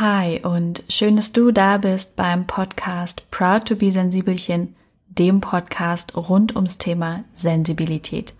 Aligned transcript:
Hi 0.00 0.40
und 0.44 0.84
schön, 0.88 1.16
dass 1.16 1.32
du 1.32 1.50
da 1.50 1.76
bist 1.76 2.14
beim 2.14 2.46
Podcast 2.46 3.28
Proud 3.32 3.64
to 3.64 3.74
be 3.74 3.90
Sensibelchen, 3.90 4.76
dem 5.08 5.40
Podcast 5.40 6.16
rund 6.16 6.54
ums 6.54 6.78
Thema 6.78 7.24
Sensibilität. 7.32 8.32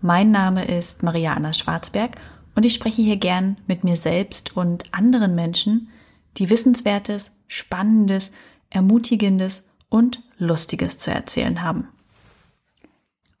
Mein 0.00 0.32
Name 0.32 0.64
ist 0.64 1.04
Maria 1.04 1.34
Anna 1.34 1.52
Schwarzberg 1.52 2.16
und 2.56 2.66
ich 2.66 2.74
spreche 2.74 3.00
hier 3.00 3.16
gern 3.16 3.58
mit 3.68 3.84
mir 3.84 3.96
selbst 3.96 4.56
und 4.56 4.92
anderen 4.92 5.36
Menschen, 5.36 5.88
die 6.36 6.50
Wissenswertes, 6.50 7.36
Spannendes, 7.46 8.32
Ermutigendes 8.70 9.68
und 9.88 10.20
Lustiges 10.36 10.98
zu 10.98 11.12
erzählen 11.12 11.62
haben. 11.62 11.86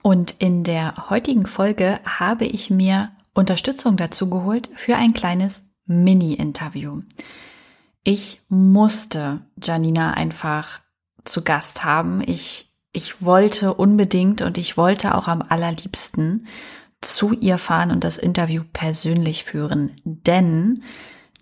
Und 0.00 0.36
in 0.38 0.62
der 0.62 1.10
heutigen 1.10 1.46
Folge 1.46 1.98
habe 2.04 2.44
ich 2.44 2.70
mir 2.70 3.10
Unterstützung 3.34 3.96
dazu 3.96 4.30
geholt 4.30 4.70
für 4.76 4.94
ein 4.94 5.12
kleines 5.12 5.72
Mini-Interview. 5.86 7.00
Ich 8.04 8.42
musste 8.50 9.40
Janina 9.62 10.12
einfach 10.12 10.80
zu 11.24 11.42
Gast 11.42 11.84
haben. 11.84 12.22
Ich, 12.26 12.68
ich 12.92 13.22
wollte 13.22 13.72
unbedingt 13.72 14.42
und 14.42 14.58
ich 14.58 14.76
wollte 14.76 15.14
auch 15.14 15.26
am 15.26 15.42
allerliebsten 15.42 16.46
zu 17.00 17.32
ihr 17.32 17.58
fahren 17.58 17.90
und 17.90 18.04
das 18.04 18.18
Interview 18.18 18.62
persönlich 18.72 19.44
führen, 19.44 19.96
denn 20.04 20.82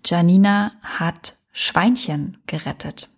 Janina 0.05 0.71
hat 0.81 1.35
Schweinchen 1.51 2.37
gerettet. 2.47 3.09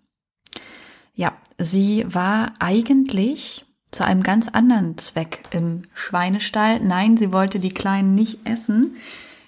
Ja, 1.14 1.32
sie 1.58 2.04
war 2.12 2.52
eigentlich 2.58 3.64
zu 3.90 4.04
einem 4.04 4.22
ganz 4.22 4.48
anderen 4.48 4.98
Zweck 4.98 5.44
im 5.50 5.82
Schweinestall. 5.94 6.80
Nein, 6.80 7.16
sie 7.16 7.32
wollte 7.32 7.58
die 7.60 7.72
Kleinen 7.72 8.14
nicht 8.14 8.40
essen. 8.44 8.96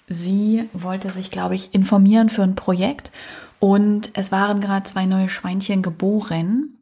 Sie 0.07 0.67
wollte 0.73 1.11
sich, 1.11 1.31
glaube 1.31 1.55
ich, 1.55 1.73
informieren 1.73 2.29
für 2.29 2.43
ein 2.43 2.55
Projekt 2.55 3.11
und 3.59 4.11
es 4.13 4.31
waren 4.31 4.61
gerade 4.61 4.85
zwei 4.85 5.05
neue 5.05 5.29
Schweinchen 5.29 5.81
geboren 5.81 6.77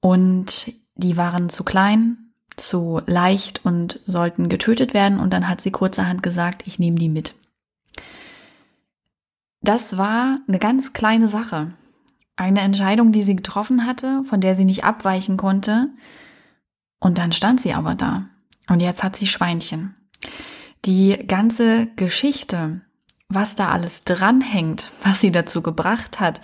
und 0.00 0.72
die 0.96 1.16
waren 1.16 1.48
zu 1.48 1.64
klein, 1.64 2.18
zu 2.56 3.00
leicht 3.06 3.64
und 3.64 4.00
sollten 4.06 4.48
getötet 4.48 4.94
werden. 4.94 5.18
Und 5.18 5.32
dann 5.32 5.48
hat 5.48 5.60
sie 5.60 5.70
kurzerhand 5.70 6.22
gesagt, 6.22 6.66
ich 6.66 6.78
nehme 6.78 6.98
die 6.98 7.08
mit. 7.08 7.34
Das 9.60 9.96
war 9.96 10.40
eine 10.46 10.58
ganz 10.58 10.92
kleine 10.92 11.28
Sache. 11.28 11.72
Eine 12.36 12.60
Entscheidung, 12.60 13.12
die 13.12 13.22
sie 13.22 13.36
getroffen 13.36 13.86
hatte, 13.86 14.22
von 14.24 14.40
der 14.40 14.54
sie 14.54 14.64
nicht 14.64 14.84
abweichen 14.84 15.36
konnte. 15.36 15.88
Und 17.00 17.18
dann 17.18 17.32
stand 17.32 17.60
sie 17.60 17.72
aber 17.72 17.94
da. 17.94 18.28
Und 18.68 18.80
jetzt 18.80 19.02
hat 19.02 19.16
sie 19.16 19.26
Schweinchen. 19.26 19.94
Die 20.84 21.16
ganze 21.26 21.86
Geschichte, 21.96 22.82
was 23.28 23.54
da 23.54 23.70
alles 23.70 24.02
dranhängt, 24.02 24.90
was 25.02 25.20
sie 25.20 25.32
dazu 25.32 25.62
gebracht 25.62 26.20
hat, 26.20 26.40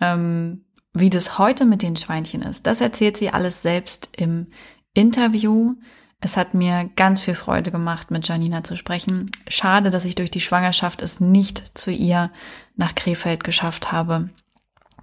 ähm, 0.00 0.64
wie 0.92 1.10
das 1.10 1.38
heute 1.38 1.64
mit 1.64 1.82
den 1.82 1.96
Schweinchen 1.96 2.42
ist, 2.42 2.66
das 2.66 2.80
erzählt 2.80 3.16
sie 3.16 3.30
alles 3.30 3.62
selbst 3.62 4.10
im 4.16 4.46
Interview. 4.94 5.74
Es 6.20 6.36
hat 6.36 6.54
mir 6.54 6.88
ganz 6.96 7.20
viel 7.20 7.34
Freude 7.34 7.70
gemacht, 7.70 8.10
mit 8.10 8.26
Janina 8.26 8.64
zu 8.64 8.76
sprechen. 8.76 9.26
Schade, 9.48 9.90
dass 9.90 10.04
ich 10.04 10.14
durch 10.14 10.30
die 10.30 10.40
Schwangerschaft 10.40 11.02
es 11.02 11.20
nicht 11.20 11.76
zu 11.76 11.90
ihr 11.90 12.30
nach 12.76 12.94
Krefeld 12.94 13.44
geschafft 13.44 13.92
habe. 13.92 14.30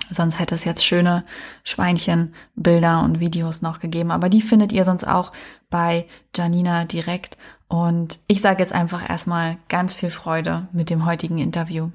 Sonst 0.10 0.40
hätte 0.40 0.56
es 0.56 0.66
jetzt 0.66 0.86
schöne 0.86 1.26
Schweinchen, 1.64 2.34
Bilder 2.56 3.04
und 3.04 3.20
Videos 3.20 3.62
noch 3.62 3.80
gegeben. 3.80 4.12
Aber 4.12 4.30
die 4.30 4.42
findet 4.42 4.72
ihr 4.72 4.84
sonst 4.84 5.06
auch 5.06 5.32
bei 5.70 6.08
Janina 6.36 6.86
direkt. 6.86 7.38
Und 7.68 8.20
ich 8.28 8.42
sage 8.42 8.62
jetzt 8.62 8.74
einfach 8.74 9.10
erstmal 9.10 9.58
ganz 9.70 9.94
viel 9.94 10.12
Freude 10.12 10.68
mit 10.74 10.90
dem 10.90 11.06
heutigen 11.06 11.38
Interview. 11.38 11.90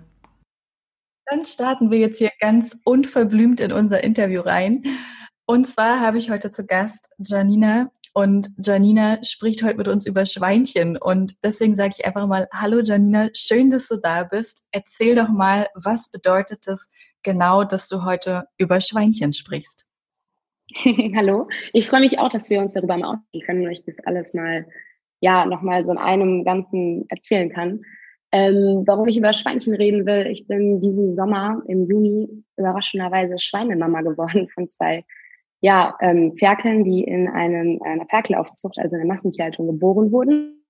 Dann 1.26 1.44
starten 1.44 1.90
wir 1.90 1.98
jetzt 1.98 2.18
hier 2.18 2.30
ganz 2.40 2.76
unverblümt 2.84 3.60
in 3.60 3.72
unser 3.72 4.02
Interview 4.04 4.40
rein. 4.40 4.84
Und 5.44 5.66
zwar 5.66 6.00
habe 6.00 6.18
ich 6.18 6.30
heute 6.30 6.50
zu 6.50 6.64
Gast 6.64 7.10
Janina 7.18 7.90
und 8.16 8.48
Janina 8.56 9.22
spricht 9.22 9.62
heute 9.62 9.76
mit 9.76 9.88
uns 9.88 10.06
über 10.06 10.24
Schweinchen. 10.24 10.96
Und 10.96 11.44
deswegen 11.44 11.74
sage 11.74 11.94
ich 11.98 12.06
einfach 12.06 12.26
mal, 12.26 12.48
hallo 12.50 12.80
Janina, 12.82 13.28
schön, 13.34 13.68
dass 13.68 13.88
du 13.88 13.96
da 13.96 14.24
bist. 14.24 14.66
Erzähl 14.70 15.14
doch 15.14 15.28
mal, 15.28 15.68
was 15.74 16.10
bedeutet 16.10 16.66
es 16.66 16.88
genau, 17.26 17.64
dass 17.64 17.88
du 17.88 18.04
heute 18.04 18.46
über 18.56 18.80
Schweinchen 18.80 19.34
sprichst? 19.34 19.86
hallo, 21.14 21.48
ich 21.72 21.88
freue 21.88 22.00
mich 22.00 22.18
auch, 22.18 22.30
dass 22.30 22.48
wir 22.48 22.60
uns 22.60 22.72
darüber 22.72 22.96
mal 22.96 23.16
ausgehen 23.16 23.44
können 23.44 23.66
und 23.66 23.72
ich 23.72 23.84
das 23.84 23.98
alles 24.00 24.32
mal 24.32 24.66
ja 25.20 25.44
nochmal 25.44 25.84
so 25.84 25.92
in 25.92 25.98
einem 25.98 26.44
Ganzen 26.44 27.04
erzählen 27.08 27.50
kann. 27.50 27.82
Ähm, 28.32 28.84
warum 28.86 29.08
ich 29.08 29.16
über 29.16 29.32
Schweinchen 29.32 29.74
reden 29.74 30.06
will, 30.06 30.26
ich 30.26 30.46
bin 30.46 30.80
diesen 30.80 31.14
Sommer 31.14 31.62
im 31.68 31.88
Juni 31.88 32.44
überraschenderweise 32.56 33.38
Schweinemama 33.38 34.02
geworden 34.02 34.48
von 34.54 34.68
zwei 34.68 35.04
ja, 35.60 35.96
ähm, 36.00 36.36
Ferkeln, 36.36 36.84
die 36.84 37.02
in 37.02 37.28
einem, 37.28 37.80
einer 37.82 38.06
Ferkelaufzucht, 38.06 38.78
also 38.78 38.96
in 38.96 39.02
einer 39.02 39.12
Massentierhaltung 39.12 39.66
geboren 39.66 40.12
wurden. 40.12 40.64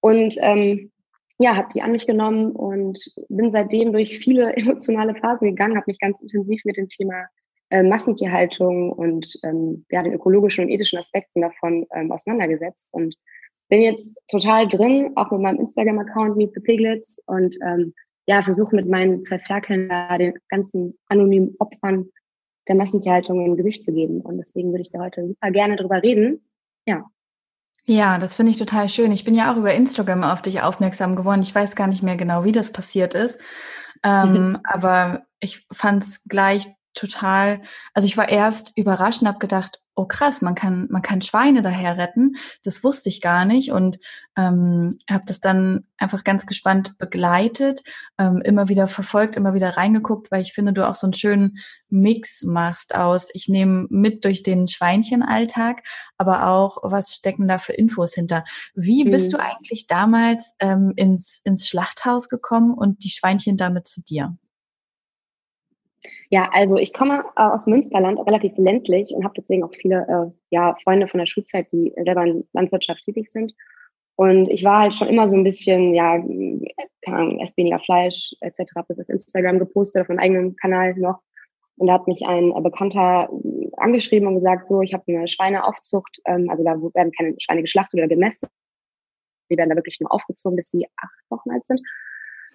Und 0.00 0.36
ähm, 0.38 0.92
ja, 1.38 1.56
habe 1.56 1.68
die 1.72 1.82
an 1.82 1.92
mich 1.92 2.06
genommen 2.06 2.52
und 2.52 2.98
bin 3.28 3.50
seitdem 3.50 3.92
durch 3.92 4.18
viele 4.18 4.52
emotionale 4.56 5.14
Phasen 5.14 5.48
gegangen, 5.48 5.76
habe 5.76 5.84
mich 5.86 5.98
ganz 5.98 6.20
intensiv 6.20 6.64
mit 6.64 6.76
dem 6.76 6.88
Thema 6.88 7.26
äh, 7.70 7.82
Massentierhaltung 7.82 8.92
und 8.92 9.32
ähm, 9.44 9.84
ja, 9.90 10.02
den 10.02 10.14
ökologischen 10.14 10.64
und 10.64 10.70
ethischen 10.70 10.98
Aspekten 10.98 11.42
davon 11.42 11.86
ähm, 11.94 12.10
auseinandergesetzt 12.10 12.88
und 12.92 13.14
bin 13.68 13.82
jetzt 13.82 14.18
total 14.28 14.66
drin, 14.66 15.12
auch 15.16 15.30
mit 15.30 15.42
meinem 15.42 15.60
Instagram-Account 15.60 16.36
Meet 16.36 16.54
the 16.54 16.60
Piglets 16.60 17.22
und 17.26 17.56
ähm, 17.62 17.94
ja, 18.26 18.42
versuche 18.42 18.74
mit 18.74 18.88
meinen 18.88 19.22
zwei 19.22 19.38
Ferkeln 19.38 19.88
da 19.88 20.16
den 20.18 20.34
ganzen 20.48 20.98
anonymen 21.08 21.54
Opfern 21.58 22.10
der 22.68 22.76
Massentierhaltung 22.76 23.44
im 23.44 23.56
Gesicht 23.56 23.82
zu 23.82 23.92
geben. 23.92 24.20
Und 24.20 24.38
deswegen 24.38 24.70
würde 24.70 24.82
ich 24.82 24.90
da 24.90 25.00
heute 25.00 25.26
super 25.26 25.50
gerne 25.50 25.76
drüber 25.76 26.02
reden. 26.02 26.44
Ja. 26.86 27.06
Ja, 27.90 28.18
das 28.18 28.36
finde 28.36 28.50
ich 28.52 28.58
total 28.58 28.90
schön. 28.90 29.12
Ich 29.12 29.24
bin 29.24 29.34
ja 29.34 29.50
auch 29.50 29.56
über 29.56 29.72
Instagram 29.72 30.22
auf 30.22 30.42
dich 30.42 30.60
aufmerksam 30.60 31.16
geworden. 31.16 31.40
Ich 31.40 31.54
weiß 31.54 31.74
gar 31.74 31.86
nicht 31.86 32.02
mehr 32.02 32.16
genau, 32.16 32.44
wie 32.44 32.52
das 32.52 32.70
passiert 32.70 33.14
ist. 33.14 33.40
Ähm, 34.04 34.58
aber 34.62 35.22
ich 35.40 35.66
fand 35.72 36.04
es 36.04 36.24
gleich 36.24 36.66
total, 36.92 37.62
also 37.94 38.04
ich 38.04 38.18
war 38.18 38.28
erst 38.28 38.76
überrascht 38.76 39.22
und 39.22 39.28
habe 39.28 39.38
gedacht, 39.38 39.80
oh 39.98 40.04
krass, 40.04 40.42
man 40.42 40.54
kann, 40.54 40.86
man 40.90 41.02
kann 41.02 41.20
Schweine 41.22 41.60
daher 41.60 41.98
retten. 41.98 42.36
Das 42.62 42.84
wusste 42.84 43.08
ich 43.08 43.20
gar 43.20 43.44
nicht 43.44 43.72
und 43.72 43.98
ähm, 44.36 44.96
habe 45.10 45.24
das 45.26 45.40
dann 45.40 45.88
einfach 45.96 46.22
ganz 46.22 46.46
gespannt 46.46 46.96
begleitet, 46.98 47.82
ähm, 48.16 48.40
immer 48.44 48.68
wieder 48.68 48.86
verfolgt, 48.86 49.34
immer 49.34 49.54
wieder 49.54 49.76
reingeguckt, 49.76 50.30
weil 50.30 50.42
ich 50.42 50.52
finde, 50.52 50.72
du 50.72 50.88
auch 50.88 50.94
so 50.94 51.08
einen 51.08 51.14
schönen 51.14 51.58
Mix 51.90 52.44
machst 52.44 52.94
aus. 52.94 53.28
Ich 53.32 53.48
nehme 53.48 53.88
mit 53.90 54.24
durch 54.24 54.44
den 54.44 54.68
Schweinchenalltag, 54.68 55.82
aber 56.16 56.46
auch, 56.46 56.78
was 56.84 57.16
stecken 57.16 57.48
da 57.48 57.58
für 57.58 57.72
Infos 57.72 58.14
hinter? 58.14 58.44
Wie 58.76 59.04
mhm. 59.04 59.10
bist 59.10 59.32
du 59.32 59.38
eigentlich 59.38 59.88
damals 59.88 60.54
ähm, 60.60 60.92
ins, 60.94 61.40
ins 61.42 61.66
Schlachthaus 61.66 62.28
gekommen 62.28 62.72
und 62.72 63.02
die 63.02 63.10
Schweinchen 63.10 63.56
damit 63.56 63.88
zu 63.88 64.02
dir? 64.02 64.36
Ja, 66.30 66.50
also 66.52 66.76
ich 66.76 66.92
komme 66.92 67.24
aus 67.36 67.66
Münsterland, 67.66 68.18
relativ 68.20 68.52
ländlich 68.58 69.12
und 69.14 69.24
habe 69.24 69.34
deswegen 69.36 69.64
auch 69.64 69.72
viele 69.74 70.06
äh, 70.08 70.38
ja, 70.50 70.76
Freunde 70.84 71.08
von 71.08 71.18
der 71.18 71.26
Schulzeit, 71.26 71.72
die 71.72 71.92
selber 72.04 72.24
in 72.24 72.46
Landwirtschaft 72.52 73.02
tätig 73.02 73.30
sind. 73.30 73.54
Und 74.16 74.48
ich 74.48 74.62
war 74.62 74.80
halt 74.80 74.94
schon 74.94 75.08
immer 75.08 75.28
so 75.28 75.36
ein 75.36 75.44
bisschen, 75.44 75.94
ja, 75.94 76.18
keine 76.18 77.16
Ahnung, 77.16 77.40
ess 77.40 77.56
weniger 77.56 77.78
Fleisch 77.78 78.34
etc. 78.40 78.58
Habe 78.76 78.88
das 78.88 79.00
auf 79.00 79.08
Instagram 79.08 79.58
gepostet, 79.58 80.02
auf 80.02 80.08
meinem 80.08 80.18
eigenen 80.18 80.56
Kanal 80.56 80.94
noch. 80.96 81.20
Und 81.76 81.86
da 81.86 81.94
hat 81.94 82.08
mich 82.08 82.26
ein 82.26 82.50
äh, 82.54 82.60
Bekannter 82.60 83.30
äh, 83.32 83.70
angeschrieben 83.78 84.28
und 84.28 84.34
gesagt, 84.34 84.66
so, 84.66 84.82
ich 84.82 84.92
habe 84.92 85.04
eine 85.06 85.28
Schweineaufzucht, 85.28 86.20
ähm, 86.26 86.50
also 86.50 86.62
da 86.62 86.72
werden 86.94 87.12
keine 87.16 87.36
Schweine 87.38 87.62
geschlachtet 87.62 88.00
oder 88.00 88.08
gemästet. 88.08 88.50
Die 89.50 89.56
werden 89.56 89.70
da 89.70 89.76
wirklich 89.76 89.98
nur 90.00 90.12
aufgezogen, 90.12 90.56
bis 90.56 90.70
sie 90.70 90.86
acht 90.96 91.30
Wochen 91.30 91.50
alt 91.52 91.64
sind 91.64 91.80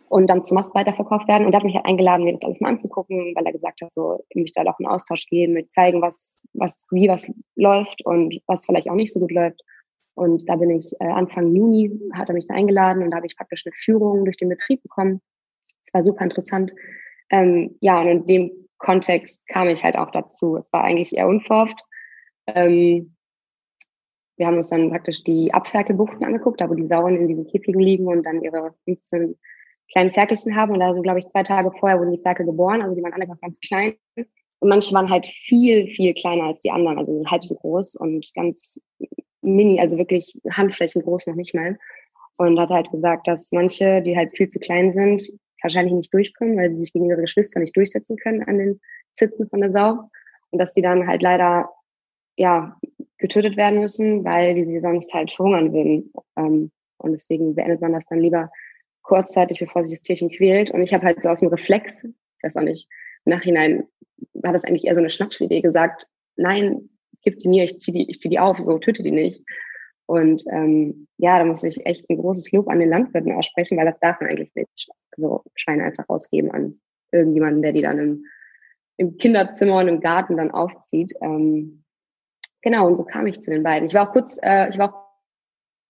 und 0.10 0.28
dann 0.28 0.44
zum 0.44 0.56
Mast 0.56 0.76
weiterverkauft 0.76 1.28
werden. 1.28 1.46
Und 1.46 1.54
er 1.54 1.58
hat 1.58 1.66
mich 1.66 1.76
halt 1.76 1.86
eingeladen, 1.86 2.26
mir 2.26 2.34
das 2.34 2.44
alles 2.44 2.62
mal 2.62 2.70
anzugucken, 2.70 3.34
weil 3.36 3.46
er 3.46 3.52
gesagt 3.52 3.82
hat, 3.82 3.92
so, 3.92 4.24
ich 4.30 4.36
möchte 4.36 4.64
da 4.64 4.72
auch 4.72 4.80
in 4.80 4.88
Austausch 4.88 5.26
gehen, 5.28 5.54
mit 5.54 5.72
zeigen, 5.72 6.02
was, 6.02 6.46
was, 6.54 6.86
wie 6.92 7.08
was 7.08 7.32
läuft 7.56 8.06
und 8.06 8.40
was 8.48 8.66
vielleicht 8.66 8.90
auch 8.90 8.96
nicht 8.96 9.14
so 9.14 9.20
gut 9.20 9.32
läuft. 9.32 9.62
Und 10.16 10.48
da 10.48 10.56
bin 10.56 10.70
ich 10.70 10.94
äh, 11.00 11.08
Anfang 11.08 11.56
Juni, 11.56 11.92
hat 12.14 12.30
er 12.30 12.36
mich 12.36 12.48
da 12.48 12.54
eingeladen 12.54 13.04
und 13.04 13.12
da 13.12 13.18
habe 13.18 13.26
ich 13.26 13.36
praktisch 13.36 13.66
eine 13.66 13.74
Führung 13.74 14.26
durch 14.26 14.38
den 14.38 14.50
Betrieb 14.50 14.84
bekommen. 14.84 15.22
Es 15.86 15.94
war 15.94 16.04
super 16.04 16.24
interessant. 16.24 16.74
Ähm, 17.30 17.78
ja, 17.82 18.00
und 18.00 18.08
in 18.08 18.26
dem 18.28 18.52
Kontext 18.78 19.48
kam 19.48 19.70
ich 19.70 19.84
halt 19.84 19.98
auch 19.98 20.12
dazu. 20.12 20.58
Es 20.58 20.72
war 20.72 20.84
eigentlich 20.84 21.16
eher 21.16 21.28
unverhofft. 21.28 21.80
Ähm, 22.48 23.16
wir 24.38 24.48
haben 24.48 24.58
uns 24.58 24.70
dann 24.70 24.90
praktisch 24.90 25.24
die 25.24 25.54
Abferkelbuchten 25.54 26.24
angeguckt, 26.26 26.62
da 26.62 26.70
wo 26.70 26.74
die 26.74 26.86
Sauen 26.86 27.16
in 27.16 27.28
diesen 27.28 27.48
Käfigen 27.48 27.80
liegen 27.80 28.08
und 28.08 28.24
dann 28.24 28.42
ihre 28.42 28.74
15 28.86 29.38
kleinen 29.92 30.12
Ferkelchen 30.12 30.56
haben. 30.56 30.74
Und 30.74 30.80
da 30.80 30.94
sind, 30.94 31.04
glaube 31.04 31.20
ich, 31.20 31.28
zwei 31.28 31.44
Tage 31.44 31.72
vorher 31.80 32.00
wurden 32.00 32.14
die 32.14 32.22
Ferkel 32.22 32.46
geboren. 32.46 32.82
Also 32.82 32.96
die 32.96 33.04
waren 33.04 33.14
alle 33.14 33.28
noch 33.28 33.40
ganz 33.40 33.60
klein. 33.60 33.96
Und 34.16 34.70
manche 34.70 34.94
waren 34.94 35.10
halt 35.10 35.26
viel, 35.26 35.88
viel 35.88 36.14
kleiner 36.14 36.46
als 36.46 36.62
die 36.62 36.72
anderen, 36.72 36.98
also 36.98 37.24
halb 37.26 37.44
so 37.44 37.56
groß 37.56 37.96
und 37.96 38.32
ganz 38.34 38.80
mini, 39.42 39.80
also 39.82 39.98
wirklich 39.98 40.40
Handflächen 40.50 41.02
groß 41.02 41.28
noch 41.28 41.36
nicht 41.36 41.54
mal. 41.54 41.78
Und 42.38 42.60
hat 42.60 42.70
halt 42.70 42.90
gesagt, 42.90 43.28
dass 43.28 43.52
manche, 43.52 44.02
die 44.02 44.16
halt 44.16 44.32
viel 44.36 44.48
zu 44.48 44.60
klein 44.60 44.92
sind, 44.92 45.22
wahrscheinlich 45.62 45.94
nicht 45.94 46.14
durchkommen, 46.14 46.58
weil 46.58 46.72
sie 46.72 46.78
sich 46.78 46.94
gegen 46.94 47.10
ihre 47.10 47.22
Geschwister 47.22 47.60
nicht 47.60 47.76
durchsetzen 47.76 48.18
können 48.18 48.44
an 48.44 48.58
den 48.58 48.82
Zitzen 49.14 49.50
von 49.50 49.62
der 49.62 49.72
Sau. 49.72 50.10
Und 50.50 50.60
dass 50.60 50.74
sie 50.74 50.82
dann 50.82 51.08
halt 51.08 51.22
leider, 51.22 51.70
ja, 52.38 52.78
getötet 53.18 53.58
werden 53.58 53.80
müssen, 53.80 54.24
weil 54.24 54.56
die 54.56 54.66
sie 54.66 54.80
sonst 54.80 55.14
halt 55.14 55.32
verhungern 55.32 55.74
würden. 55.74 56.14
Ähm, 56.38 56.72
und 56.98 57.12
deswegen 57.12 57.56
beendet 57.56 57.82
man 57.82 57.94
das 57.94 58.06
dann 58.08 58.20
lieber 58.20 58.50
kurzzeitig, 59.04 59.60
bevor 59.60 59.86
sich 59.86 60.00
das 60.00 60.04
Tierchen 60.04 60.30
quält. 60.30 60.72
Und 60.72 60.82
ich 60.82 60.94
habe 60.94 61.06
halt 61.06 61.22
so 61.22 61.30
aus 61.30 61.42
dem 61.42 61.50
Reflex, 61.50 62.04
ich 62.06 62.44
weiß 62.44 62.58
auch 62.58 62.64
nicht, 62.64 62.90
im 63.26 63.34
Nachhinein 63.34 63.88
war 64.34 64.54
das 64.54 64.64
eigentlich 64.64 64.86
eher 64.86 64.96
so 64.96 65.02
eine 65.02 65.10
Schnapsidee 65.10 65.62
gesagt, 65.62 66.08
nein, 66.36 66.90
gib 67.22 67.40
die 67.40 67.50
mir, 67.50 67.64
ich 67.64 67.80
zieh 67.80 67.92
die, 67.92 68.10
ich 68.10 68.20
zieh 68.20 68.30
die 68.30 68.40
auf, 68.40 68.58
so 68.58 68.78
töte 68.80 69.04
die 69.04 69.12
nicht. 69.12 69.44
Und 70.06 70.44
ähm, 70.52 71.08
ja, 71.18 71.40
da 71.40 71.46
muss 71.46 71.64
ich 71.64 71.86
echt 71.86 72.10
ein 72.10 72.18
großes 72.18 72.52
Lob 72.52 72.68
an 72.68 72.80
den 72.80 72.90
Landwirten 72.90 73.32
aussprechen, 73.32 73.78
weil 73.78 73.86
das 73.86 74.00
darf 74.00 74.20
man 74.20 74.30
eigentlich 74.30 74.54
nicht. 74.56 74.90
Also 75.18 75.44
Schweine 75.56 75.84
einfach 75.86 76.06
ausgeben 76.08 76.52
an 76.52 76.82
irgendjemanden, 77.12 77.62
der 77.62 77.72
die 77.72 77.82
dann 77.82 78.00
im, 78.00 78.26
im 78.98 79.18
Kinderzimmer 79.18 79.78
und 79.78 79.88
im 79.88 80.02
Garten 80.02 80.38
dann 80.38 80.52
aufzieht. 80.52 81.14
Ähm, 81.22 81.84
genau, 82.62 82.88
und 82.88 82.98
so 82.98 83.06
kam 83.06 83.28
ich 83.28 83.40
zu 83.40 83.52
den 83.52 83.64
beiden. 83.64 83.88
Ich 83.88 83.94
war 83.94 84.10
auch 84.10 84.14
kurz, 84.14 84.40
äh, 84.42 84.70
ich 84.70 84.78
war 84.78 84.94
auch 84.94 85.04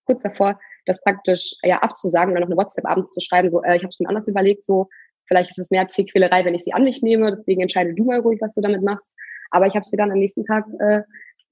kurz 0.06 0.22
davor, 0.22 0.60
das 0.86 1.02
praktisch 1.02 1.56
ja 1.64 1.80
abzusagen 1.80 2.30
und 2.30 2.36
dann 2.36 2.44
noch 2.44 2.56
eine 2.56 2.58
WhatsApp 2.58 2.86
abends 2.86 3.14
zu 3.14 3.22
schreiben, 3.22 3.50
so, 3.50 3.64
äh, 3.64 3.76
ich 3.76 3.84
habe 3.84 3.92
es 3.92 4.00
mir 4.00 4.10
anders 4.10 4.28
überlegt, 4.28 4.64
so, 4.64 4.90
vielleicht 5.28 5.52
ist 5.52 5.60
es 5.60 5.72
mehr 5.72 5.88
Tierquälerei, 5.88 6.46
wenn 6.46 6.56
ich 6.56 6.64
sie 6.64 6.74
an 6.74 6.84
mich 6.84 7.02
nehme, 7.02 7.30
deswegen 7.30 7.62
entscheide 7.62 7.94
du 7.94 8.04
mal 8.04 8.20
ruhig, 8.20 8.40
was 8.42 8.54
du 8.54 8.62
damit 8.62 8.84
machst. 8.84 9.16
Aber 9.52 9.68
ich 9.68 9.76
habe 9.76 9.86
sie 9.86 9.98
dann 9.98 10.12
am 10.12 10.20
nächsten 10.20 10.46
Tag 10.46 10.66
äh, 10.80 11.02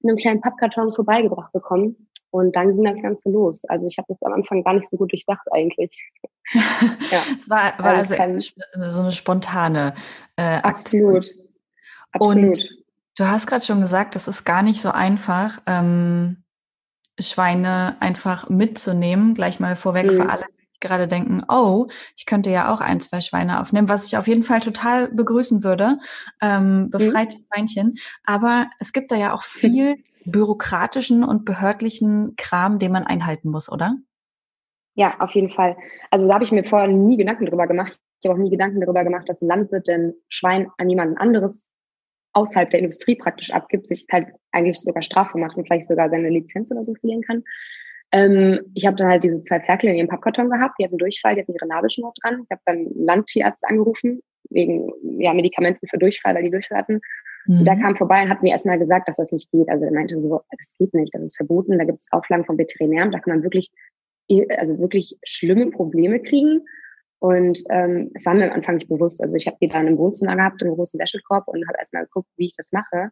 in 0.00 0.10
einem 0.10 0.16
kleinen 0.16 0.40
Pappkarton 0.40 0.94
vorbeigebracht 0.94 1.52
bekommen 1.52 2.08
und 2.30 2.56
dann 2.56 2.74
ging 2.74 2.84
das 2.84 3.00
Ganze 3.00 3.30
los. 3.30 3.64
Also 3.66 3.86
ich 3.86 3.98
habe 3.98 4.06
das 4.08 4.22
am 4.22 4.32
Anfang 4.32 4.64
gar 4.64 4.74
nicht 4.74 4.88
so 4.88 4.96
gut 4.96 5.12
durchdacht 5.12 5.46
eigentlich. 5.52 5.90
ja. 6.54 7.22
Es 7.36 7.48
war, 7.48 7.78
war 7.78 7.96
also, 7.96 8.14
also 8.14 8.50
so 8.90 9.00
eine 9.00 9.12
spontane 9.12 9.94
äh, 10.36 10.58
Absolut. 10.62 11.30
Absolut. 12.12 12.58
Und 12.58 12.68
du 13.16 13.28
hast 13.28 13.46
gerade 13.46 13.64
schon 13.64 13.80
gesagt, 13.80 14.14
das 14.14 14.28
ist 14.28 14.44
gar 14.44 14.62
nicht 14.62 14.80
so 14.80 14.90
einfach. 14.90 15.60
Ähm, 15.66 16.41
Schweine 17.18 17.96
einfach 18.00 18.48
mitzunehmen, 18.48 19.34
gleich 19.34 19.60
mal 19.60 19.76
vorweg 19.76 20.06
mhm. 20.06 20.16
für 20.16 20.30
alle, 20.30 20.44
die 20.74 20.80
gerade 20.80 21.08
denken, 21.08 21.42
oh, 21.48 21.88
ich 22.16 22.26
könnte 22.26 22.50
ja 22.50 22.72
auch 22.72 22.80
ein, 22.80 23.00
zwei 23.00 23.20
Schweine 23.20 23.60
aufnehmen, 23.60 23.88
was 23.88 24.06
ich 24.06 24.16
auf 24.16 24.26
jeden 24.26 24.42
Fall 24.42 24.60
total 24.60 25.08
begrüßen 25.08 25.62
würde. 25.62 25.98
Ähm, 26.40 26.90
befreit 26.90 27.34
mhm. 27.34 27.44
Schweinchen. 27.46 27.94
Aber 28.24 28.68
es 28.78 28.92
gibt 28.92 29.12
da 29.12 29.16
ja 29.16 29.34
auch 29.34 29.42
viel 29.42 29.96
bürokratischen 30.24 31.24
und 31.24 31.44
behördlichen 31.44 32.34
Kram, 32.36 32.78
den 32.78 32.92
man 32.92 33.04
einhalten 33.04 33.50
muss, 33.50 33.70
oder? 33.70 33.96
Ja, 34.94 35.18
auf 35.20 35.30
jeden 35.32 35.50
Fall. 35.50 35.76
Also 36.10 36.28
da 36.28 36.34
habe 36.34 36.44
ich 36.44 36.52
mir 36.52 36.64
vorher 36.64 36.88
nie 36.88 37.16
Gedanken 37.16 37.46
drüber 37.46 37.66
gemacht. 37.66 37.98
Ich 38.20 38.28
habe 38.28 38.38
auch 38.38 38.42
nie 38.42 38.50
Gedanken 38.50 38.80
darüber 38.80 39.04
gemacht, 39.04 39.28
dass 39.28 39.42
ein 39.42 39.48
Landwirt 39.48 39.88
denn 39.88 40.14
Schwein 40.28 40.68
an 40.78 40.88
jemanden 40.88 41.16
anderes 41.16 41.68
außerhalb 42.32 42.70
der 42.70 42.80
Industrie 42.80 43.16
praktisch 43.16 43.50
abgibt, 43.50 43.88
sich 43.88 44.06
halt 44.10 44.28
eigentlich 44.52 44.80
sogar 44.80 45.02
strafbar 45.02 45.40
macht 45.40 45.56
und 45.56 45.66
vielleicht 45.66 45.86
sogar 45.86 46.10
seine 46.10 46.30
Lizenz 46.30 46.70
oder 46.70 46.84
so 46.84 46.94
verlieren 46.94 47.22
kann. 47.22 47.44
Ähm, 48.12 48.60
ich 48.74 48.86
habe 48.86 48.96
dann 48.96 49.08
halt 49.08 49.24
diese 49.24 49.42
zwei 49.42 49.60
Ferkel 49.60 49.90
in 49.90 49.96
ihrem 49.96 50.08
Pappkarton 50.08 50.50
gehabt, 50.50 50.74
die 50.78 50.84
hatten 50.84 50.98
Durchfall, 50.98 51.34
die 51.34 51.42
hatten 51.42 51.54
ihre 51.54 51.66
Nabelschnur 51.66 52.12
dran. 52.22 52.42
Ich 52.44 52.50
habe 52.50 52.62
dann 52.66 52.86
Landtierarzt 52.94 53.64
angerufen, 53.64 54.20
wegen 54.50 54.92
ja, 55.18 55.32
Medikamenten 55.32 55.86
für 55.88 55.98
Durchfall, 55.98 56.34
weil 56.34 56.44
die 56.44 56.50
Durchfall 56.50 56.78
hatten. 56.78 57.00
Mhm. 57.46 57.60
Und 57.60 57.64
der 57.64 57.76
kam 57.76 57.96
vorbei 57.96 58.22
und 58.22 58.28
hat 58.28 58.42
mir 58.42 58.52
erstmal 58.52 58.78
gesagt, 58.78 59.08
dass 59.08 59.16
das 59.16 59.32
nicht 59.32 59.50
geht. 59.50 59.68
Also 59.68 59.84
er 59.84 59.92
meinte 59.92 60.18
so, 60.18 60.42
das 60.58 60.76
geht 60.78 60.92
nicht, 60.94 61.14
das 61.14 61.22
ist 61.22 61.36
verboten, 61.36 61.78
da 61.78 61.84
gibt 61.84 62.00
es 62.00 62.12
Auflagen 62.12 62.44
vom 62.44 62.58
Veterinäramt, 62.58 63.14
da 63.14 63.18
kann 63.18 63.34
man 63.34 63.42
wirklich, 63.42 63.72
also 64.56 64.78
wirklich 64.78 65.18
schlimme 65.24 65.70
Probleme 65.70 66.20
kriegen. 66.20 66.60
Und 67.22 67.62
ähm, 67.70 68.10
es 68.14 68.26
war 68.26 68.34
mir 68.34 68.50
am 68.50 68.56
Anfang 68.56 68.74
nicht 68.74 68.88
bewusst. 68.88 69.22
Also 69.22 69.36
ich 69.36 69.46
habe 69.46 69.56
die 69.62 69.68
dann 69.68 69.86
im 69.86 69.96
Wohnzimmer 69.96 70.34
gehabt, 70.34 70.60
im 70.60 70.74
großen 70.74 70.98
Wäschekorb 70.98 71.46
und 71.46 71.64
habe 71.68 71.78
erstmal 71.78 72.02
geguckt, 72.02 72.28
wie 72.36 72.46
ich 72.46 72.56
das 72.56 72.72
mache. 72.72 73.10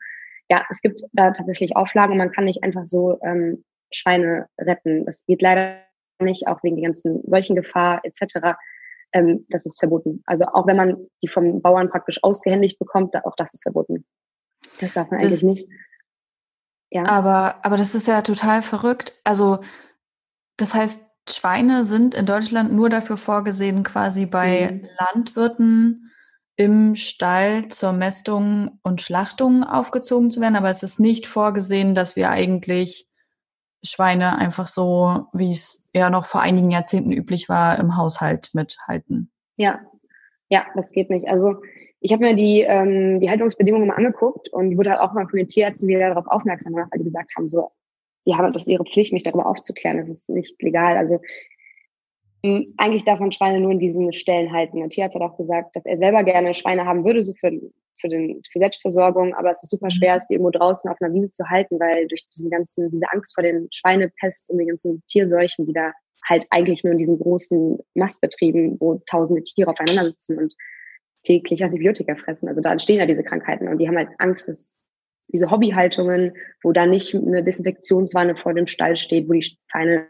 Ja, 0.50 0.66
es 0.68 0.82
gibt 0.82 1.02
da 1.12 1.30
tatsächlich 1.30 1.76
Auflagen. 1.76 2.16
Man 2.16 2.32
kann 2.32 2.44
nicht 2.44 2.64
einfach 2.64 2.86
so 2.86 3.20
ähm, 3.22 3.64
Schweine 3.92 4.48
retten. 4.58 5.06
Das 5.06 5.24
geht 5.26 5.42
leider 5.42 5.76
nicht, 6.18 6.48
auch 6.48 6.60
wegen 6.64 6.74
der 6.74 6.86
ganzen 6.86 7.22
Seuchengefahr 7.24 8.00
etc. 8.02 8.58
Ähm, 9.12 9.46
das 9.48 9.64
ist 9.64 9.78
verboten. 9.78 10.24
Also 10.26 10.44
auch 10.46 10.66
wenn 10.66 10.76
man 10.76 11.06
die 11.22 11.28
vom 11.28 11.62
Bauern 11.62 11.88
praktisch 11.88 12.18
ausgehändigt 12.24 12.80
bekommt, 12.80 13.14
auch 13.24 13.36
das 13.36 13.54
ist 13.54 13.62
verboten. 13.62 14.04
Das 14.80 14.94
darf 14.94 15.08
man 15.12 15.20
das, 15.20 15.28
eigentlich 15.28 15.42
nicht. 15.44 15.68
Ja. 16.90 17.04
Aber, 17.04 17.64
aber 17.64 17.76
das 17.76 17.94
ist 17.94 18.08
ja 18.08 18.22
total 18.22 18.62
verrückt. 18.62 19.20
Also 19.22 19.60
das 20.56 20.74
heißt, 20.74 21.09
Schweine 21.32 21.84
sind 21.84 22.14
in 22.14 22.26
Deutschland 22.26 22.72
nur 22.72 22.88
dafür 22.88 23.16
vorgesehen, 23.16 23.82
quasi 23.82 24.26
bei 24.26 24.70
mhm. 24.72 24.88
Landwirten 24.98 26.10
im 26.56 26.94
Stall 26.94 27.68
zur 27.68 27.92
Mästung 27.92 28.78
und 28.82 29.00
Schlachtung 29.00 29.64
aufgezogen 29.64 30.30
zu 30.30 30.40
werden, 30.40 30.56
aber 30.56 30.68
es 30.68 30.82
ist 30.82 31.00
nicht 31.00 31.26
vorgesehen, 31.26 31.94
dass 31.94 32.16
wir 32.16 32.30
eigentlich 32.30 33.08
Schweine 33.82 34.36
einfach 34.36 34.66
so, 34.66 35.26
wie 35.32 35.52
es 35.52 35.88
ja 35.94 36.10
noch 36.10 36.26
vor 36.26 36.42
einigen 36.42 36.70
Jahrzehnten 36.70 37.12
üblich 37.12 37.48
war, 37.48 37.78
im 37.78 37.96
Haushalt 37.96 38.50
mithalten. 38.52 39.32
Ja, 39.56 39.80
ja, 40.50 40.66
das 40.74 40.90
geht 40.92 41.08
nicht. 41.08 41.28
Also 41.28 41.62
ich 42.00 42.12
habe 42.12 42.24
mir 42.24 42.34
die, 42.34 42.60
ähm, 42.60 43.20
die 43.20 43.30
Haltungsbedingungen 43.30 43.88
mal 43.88 43.96
angeguckt 43.96 44.48
und 44.50 44.76
wurde 44.76 44.90
halt 44.90 45.00
auch 45.00 45.12
mal 45.12 45.28
von 45.28 45.38
den 45.38 45.48
Tierärzten 45.48 45.88
wieder 45.88 46.08
darauf 46.08 46.26
aufmerksam 46.26 46.74
gemacht, 46.74 46.90
weil 46.92 46.98
die 46.98 47.06
gesagt 47.06 47.30
haben, 47.36 47.48
so, 47.48 47.70
die 48.26 48.34
haben 48.34 48.52
das 48.52 48.62
ist 48.62 48.68
ihre 48.68 48.84
Pflicht, 48.84 49.12
mich 49.12 49.22
darüber 49.22 49.46
aufzuklären. 49.46 49.98
Das 49.98 50.08
ist 50.08 50.28
nicht 50.28 50.60
legal. 50.62 50.96
Also 50.96 51.20
eigentlich 52.42 53.04
darf 53.04 53.20
man 53.20 53.32
Schweine 53.32 53.60
nur 53.60 53.72
in 53.72 53.78
diesen 53.78 54.12
Stellen 54.12 54.52
halten. 54.52 54.78
Der 54.78 54.88
Tierarzt 54.88 55.14
hat 55.14 55.22
auch 55.22 55.36
gesagt, 55.36 55.76
dass 55.76 55.86
er 55.86 55.96
selber 55.96 56.24
gerne 56.24 56.54
Schweine 56.54 56.86
haben 56.86 57.04
würde, 57.04 57.22
so 57.22 57.34
für, 57.34 57.52
für, 58.00 58.08
den, 58.08 58.40
für 58.50 58.58
Selbstversorgung, 58.58 59.34
aber 59.34 59.50
es 59.50 59.62
ist 59.62 59.70
super 59.70 59.90
schwer, 59.90 60.16
es 60.16 60.26
die 60.26 60.34
irgendwo 60.34 60.50
draußen 60.50 60.90
auf 60.90 60.96
einer 61.00 61.12
Wiese 61.12 61.30
zu 61.30 61.44
halten, 61.48 61.78
weil 61.78 62.08
durch 62.08 62.26
diesen 62.30 62.50
ganzen, 62.50 62.90
diese 62.90 63.10
Angst 63.12 63.34
vor 63.34 63.44
den 63.44 63.68
Schweinepest 63.72 64.50
und 64.50 64.58
den 64.58 64.68
ganzen 64.68 65.02
Tierseuchen, 65.08 65.66
die 65.66 65.74
da 65.74 65.92
halt 66.28 66.46
eigentlich 66.50 66.82
nur 66.82 66.92
in 66.92 66.98
diesen 66.98 67.18
großen 67.18 67.78
Mastbetrieben, 67.94 68.78
wo 68.80 69.02
tausende 69.10 69.44
Tiere 69.44 69.70
aufeinander 69.70 70.04
sitzen 70.04 70.38
und 70.38 70.54
täglich 71.22 71.62
Antibiotika 71.62 72.14
fressen. 72.16 72.48
Also 72.48 72.62
da 72.62 72.72
entstehen 72.72 72.98
ja 72.98 73.06
diese 73.06 73.24
Krankheiten 73.24 73.68
und 73.68 73.78
die 73.78 73.88
haben 73.88 73.96
halt 73.96 74.08
Angst, 74.18 74.48
dass 74.48 74.78
diese 75.32 75.50
Hobbyhaltungen, 75.50 76.34
wo 76.62 76.72
da 76.72 76.86
nicht 76.86 77.14
eine 77.14 77.42
Desinfektionswanne 77.42 78.36
vor 78.36 78.54
dem 78.54 78.66
Stall 78.66 78.96
steht, 78.96 79.28
wo 79.28 79.32
die 79.32 79.42
Schweine 79.42 80.08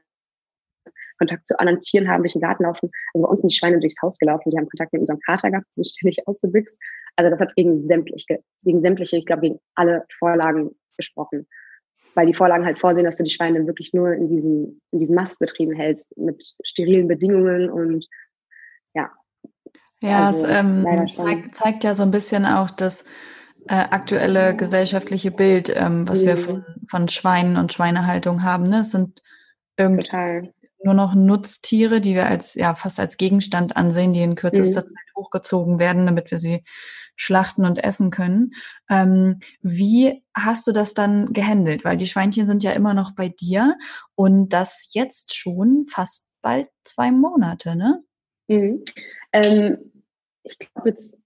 Kontakt 1.21 1.47
zu 1.47 1.59
anderen 1.61 1.81
Tieren 1.81 2.09
haben, 2.09 2.23
durch 2.23 2.33
den 2.33 2.41
Garten 2.41 2.65
laufen. 2.65 2.91
Also 3.13 3.27
bei 3.27 3.31
uns 3.31 3.41
sind 3.41 3.53
die 3.53 3.57
Schweine 3.57 3.79
durchs 3.79 4.01
Haus 4.03 4.19
gelaufen, 4.19 4.51
die 4.51 4.57
haben 4.57 4.69
Kontakt 4.69 4.93
mit 4.93 5.01
unserem 5.01 5.21
Kater 5.21 5.51
gehabt, 5.51 5.67
sind 5.71 5.87
ständig 5.87 6.27
ausgebüxt. 6.27 6.81
Also 7.17 7.31
das 7.31 7.41
hat 7.41 7.55
gegen 7.55 7.79
sämtliche, 7.79 8.43
gegen 8.65 8.81
sämtliche, 8.81 9.19
ich 9.19 9.27
glaube, 9.27 9.43
gegen 9.43 9.61
alle 9.75 10.05
Vorlagen 10.19 10.71
gesprochen. 10.97 11.47
Weil 12.15 12.27
die 12.27 12.35
Vorlagen 12.35 12.65
halt 12.65 12.79
vorsehen, 12.79 13.05
dass 13.05 13.19
du 13.19 13.23
die 13.23 13.31
Schweine 13.31 13.67
wirklich 13.67 13.93
nur 13.93 14.15
in 14.15 14.29
diesen, 14.29 14.81
in 14.93 14.99
diesen 14.99 15.15
Mastbetrieben 15.15 15.75
hältst, 15.77 16.17
mit 16.17 16.43
sterilen 16.65 17.07
Bedingungen 17.07 17.71
und 17.71 18.07
ja. 18.95 19.11
Ja, 20.03 20.27
also, 20.27 20.47
es 20.47 20.57
ähm, 20.57 20.87
zeigt, 21.15 21.55
zeigt 21.55 21.85
ja 21.85 21.95
so 21.95 22.03
ein 22.03 22.11
bisschen 22.11 22.47
auch, 22.47 22.71
dass 22.71 23.05
äh, 23.71 23.87
aktuelle 23.91 24.57
gesellschaftliche 24.57 25.31
Bild, 25.31 25.73
ähm, 25.73 26.09
was 26.09 26.23
mhm. 26.23 26.27
wir 26.27 26.37
von, 26.37 26.65
von 26.89 27.09
Schweinen 27.09 27.57
und 27.57 27.73
Schweinehaltung 27.73 28.43
haben. 28.43 28.65
Ne? 28.65 28.81
Es 28.81 28.91
sind 28.91 29.23
irgendwie 29.77 30.51
nur 30.83 30.95
noch 30.95 31.15
Nutztiere, 31.15 32.01
die 32.01 32.17
wir 32.17 32.27
als 32.27 32.55
ja 32.55 32.75
fast 32.75 32.99
als 32.99 33.17
Gegenstand 33.17 33.77
ansehen, 33.77 34.13
die 34.13 34.23
in 34.23 34.35
kürzester 34.35 34.81
mhm. 34.81 34.87
Zeit 34.87 35.15
hochgezogen 35.17 35.79
werden, 35.79 36.07
damit 36.07 36.33
wir 36.33 36.39
sie 36.39 36.65
schlachten 37.15 37.65
und 37.65 37.85
essen 37.85 38.11
können. 38.11 38.55
Ähm, 38.89 39.39
wie 39.63 40.25
hast 40.35 40.67
du 40.67 40.73
das 40.73 40.93
dann 40.93 41.33
gehandelt? 41.33 41.85
Weil 41.85 41.97
die 41.97 42.09
Schweinchen 42.09 42.49
sind 42.49 42.65
ja 42.65 42.73
immer 42.73 42.93
noch 42.93 43.15
bei 43.15 43.29
dir 43.29 43.77
und 44.17 44.49
das 44.49 44.89
jetzt 44.95 45.37
schon 45.37 45.87
fast 45.89 46.33
bald 46.43 46.69
zwei 46.83 47.13
Monate, 47.13 47.77
ne? 47.77 48.03
Mhm. 48.49 48.85
Ähm, 49.33 49.93
ich 50.43 50.59
glaube 50.59 50.89
jetzt 50.89 51.20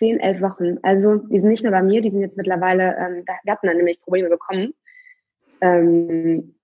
zehn, 0.00 0.18
elf 0.18 0.40
Wochen. 0.40 0.78
Also 0.82 1.16
die 1.16 1.38
sind 1.38 1.50
nicht 1.50 1.62
mehr 1.62 1.72
bei 1.72 1.82
mir, 1.82 2.00
die 2.00 2.10
sind 2.10 2.22
jetzt 2.22 2.38
mittlerweile, 2.38 2.96
ähm, 2.96 3.24
wir 3.44 3.52
hatten 3.52 3.66
dann 3.66 3.76
nämlich 3.76 4.00
Probleme 4.00 4.30
bekommen 4.30 4.72
ähm, 5.60 6.54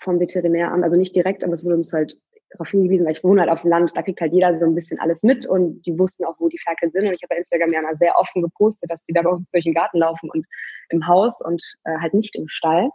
vom 0.00 0.20
Veterinäramt, 0.20 0.84
also 0.84 0.96
nicht 0.96 1.16
direkt, 1.16 1.42
aber 1.42 1.54
es 1.54 1.64
wurde 1.64 1.76
uns 1.76 1.92
halt 1.92 2.20
darauf 2.50 2.68
hingewiesen, 2.68 3.06
weil 3.06 3.12
ich 3.12 3.24
wohne 3.24 3.40
halt 3.40 3.50
auf 3.50 3.62
dem 3.62 3.70
Land, 3.70 3.92
da 3.94 4.02
kriegt 4.02 4.20
halt 4.20 4.34
jeder 4.34 4.54
so 4.54 4.66
ein 4.66 4.74
bisschen 4.74 5.00
alles 5.00 5.22
mit 5.22 5.46
und 5.46 5.80
die 5.86 5.98
wussten 5.98 6.26
auch, 6.26 6.36
wo 6.38 6.48
die 6.50 6.58
Ferkel 6.58 6.90
sind. 6.90 7.06
Und 7.06 7.14
ich 7.14 7.22
habe 7.22 7.30
bei 7.30 7.36
Instagram 7.38 7.72
ja 7.72 7.80
mal 7.80 7.96
sehr 7.96 8.14
offen 8.18 8.42
gepostet, 8.42 8.90
dass 8.90 9.02
die 9.04 9.14
da 9.14 9.22
bei 9.22 9.30
uns 9.30 9.48
durch 9.48 9.64
den 9.64 9.72
Garten 9.72 9.98
laufen 9.98 10.28
und 10.28 10.44
im 10.90 11.06
Haus 11.06 11.40
und 11.40 11.62
äh, 11.84 11.96
halt 11.98 12.12
nicht 12.12 12.36
im 12.36 12.48
Stall. 12.48 12.90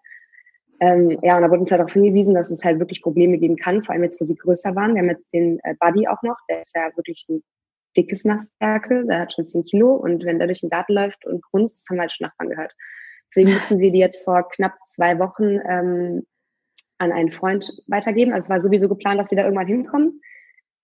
Ähm, 0.80 1.18
ja, 1.24 1.38
und 1.38 1.42
da 1.42 1.50
wurde 1.50 1.62
uns 1.62 1.72
halt 1.72 1.80
darauf 1.80 1.94
hingewiesen, 1.94 2.36
dass 2.36 2.52
es 2.52 2.64
halt 2.64 2.78
wirklich 2.78 3.02
Probleme 3.02 3.40
geben 3.40 3.56
kann, 3.56 3.84
vor 3.84 3.94
allem 3.94 4.04
jetzt, 4.04 4.22
wo 4.22 4.26
sie 4.26 4.36
größer 4.36 4.76
waren. 4.76 4.94
Wir 4.94 5.02
haben 5.02 5.10
jetzt 5.10 5.34
den 5.34 5.60
äh, 5.64 5.74
Buddy 5.80 6.08
auch 6.08 6.22
noch, 6.22 6.38
der 6.50 6.62
ist 6.62 6.76
ja 6.76 6.92
wirklich 6.96 7.26
ein 7.30 7.42
dickes 7.98 8.24
Mastwerkel, 8.24 9.06
der 9.08 9.22
hat 9.22 9.34
schon 9.34 9.46
10 9.46 9.66
Kilo 9.66 9.96
und 9.96 10.24
wenn 10.24 10.38
der 10.38 10.48
durch 10.48 10.62
den 10.62 10.70
Garten 10.70 10.94
läuft 10.94 11.26
und 11.26 11.42
grunzt, 11.44 11.90
haben 11.90 11.98
wir 11.98 12.02
halt 12.02 12.14
schon 12.14 12.28
Nachbarn 12.28 12.50
gehört. 12.50 12.74
Deswegen 13.30 13.54
mussten 13.54 13.80
wir 13.80 13.92
die 13.92 14.00
jetzt 14.00 14.24
vor 14.24 14.48
knapp 14.50 14.74
zwei 14.86 15.20
Wochen 15.20 15.60
ähm, 15.68 16.26
an 16.98 17.12
einen 17.12 17.32
Freund 17.32 17.70
weitergeben. 17.88 18.34
Also 18.34 18.46
es 18.46 18.50
war 18.50 18.62
sowieso 18.62 18.88
geplant, 18.88 19.20
dass 19.20 19.30
sie 19.30 19.36
da 19.36 19.44
irgendwann 19.44 19.68
hinkommen. 19.68 20.22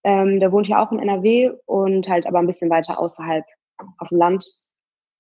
Ähm, 0.04 0.40
der 0.40 0.52
wohnt 0.52 0.68
ja 0.68 0.84
auch 0.84 0.92
in 0.92 1.00
NRW 1.00 1.52
und 1.66 2.08
halt 2.10 2.28
aber 2.28 2.40
ein 2.40 2.48
bisschen 2.48 2.70
weiter 2.70 3.00
außerhalb 3.00 3.46
auf 3.98 4.10
dem 4.10 4.18
Land. 4.18 4.46